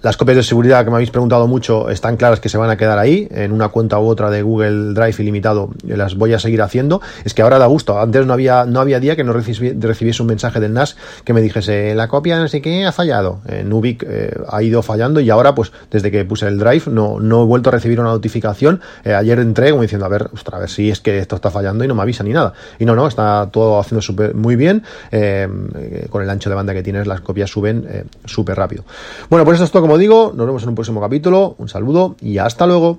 las 0.02 0.17
copias 0.17 0.37
de 0.37 0.43
seguridad 0.43 0.85
que 0.85 0.90
me 0.90 0.97
habéis 0.97 1.11
preguntado 1.11 1.47
mucho 1.47 1.90
están 1.90 2.17
claras 2.17 2.40
que 2.40 2.49
se 2.49 2.57
van 2.57 2.71
a 2.71 2.76
quedar 2.76 2.99
ahí, 2.99 3.28
en 3.31 3.52
una 3.52 3.69
cuenta 3.69 3.99
u 3.99 4.07
otra 4.07 4.31
de 4.31 4.43
Google 4.43 4.95
Drive 4.95 5.17
ilimitado, 5.19 5.71
las 5.85 6.14
voy 6.14 6.35
a 6.35 6.38
seguir 6.38 6.62
haciendo. 6.62 7.00
Es 7.25 7.35
que 7.35 7.43
ahora 7.43 7.59
da 7.59 7.67
gusto, 7.67 7.99
antes 8.00 8.26
no 8.26 8.33
había, 8.33 8.64
no 8.64 8.81
había 8.81 9.00
día 9.00 9.17
que 9.17 9.25
no 9.25 9.33
recibiese 9.33 10.23
un 10.23 10.28
mensaje 10.28 10.61
del 10.61 10.73
NAS 10.73 10.97
que 11.25 11.33
me 11.33 11.40
dijese, 11.40 11.95
la 11.95 12.09
copia 12.09 12.38
no 12.38 12.49
sé 12.49 12.62
qué 12.62 12.87
ha 12.87 12.93
fallado. 12.93 13.40
En 13.47 13.69
Nubic 13.69 14.05
eh, 14.07 14.33
ha 14.49 14.62
ido 14.62 14.83
fallando 14.83 15.21
y 15.21 15.31
ahora, 15.31 15.55
pues 15.55 15.73
desde 15.90 16.11
que 16.11 16.25
puse 16.25 16.47
el 16.47 16.59
Drive, 16.59 16.85
no, 16.87 17.19
no 17.21 17.43
he 17.43 17.47
vuelto 17.47 17.71
a 17.71 17.73
recibir 17.73 18.00
una 18.00 18.11
notificación. 18.11 18.81
Eh, 19.05 19.14
ayer 19.14 19.38
entré 19.40 19.71
como 19.71 19.83
diciendo, 19.83 20.07
a 20.07 20.09
ver, 20.09 20.28
ostras, 20.33 20.55
a 20.55 20.59
ver 20.61 20.71
si 20.71 20.90
es 20.90 21.00
que 21.00 21.19
esto 21.19 21.37
está 21.37 21.50
fallando 21.50 21.85
y 21.85 21.88
no 21.88 21.95
me 21.95 22.02
avisa 22.02 22.23
ni 22.23 22.33
nada. 22.33 22.52
Y 22.78 22.85
no, 22.85 22.95
no, 22.95 23.07
está 23.09 23.49
todo 23.50 23.81
haciendo 23.81 24.02
super, 24.02 24.35
muy 24.35 24.57
bien. 24.57 24.85
Eh, 25.11 25.49
con 26.11 26.23
el 26.23 26.31
ancho 26.31 26.49
de 26.50 26.57
banda 26.57 26.73
que 26.73 26.83
tienes, 26.83 27.07
las 27.07 27.21
copias 27.21 27.50
suben 27.50 28.07
súper 28.25 28.57
rápido. 28.57 28.85
Bueno, 29.28 29.45
pues 29.45 29.57
esto 29.57 29.64
es 29.64 29.71
todo 29.71 29.88
como 29.88 29.97
digo, 29.97 30.35
nos 30.37 30.47
vemos 30.47 30.62
en 30.64 30.68
un 30.68 30.75
próximo 30.75 31.00
capítulo, 31.00 31.54
un 31.57 31.71
saludo 31.71 32.14
y 32.21 32.37
hasta 32.37 32.66
luego. 32.66 32.99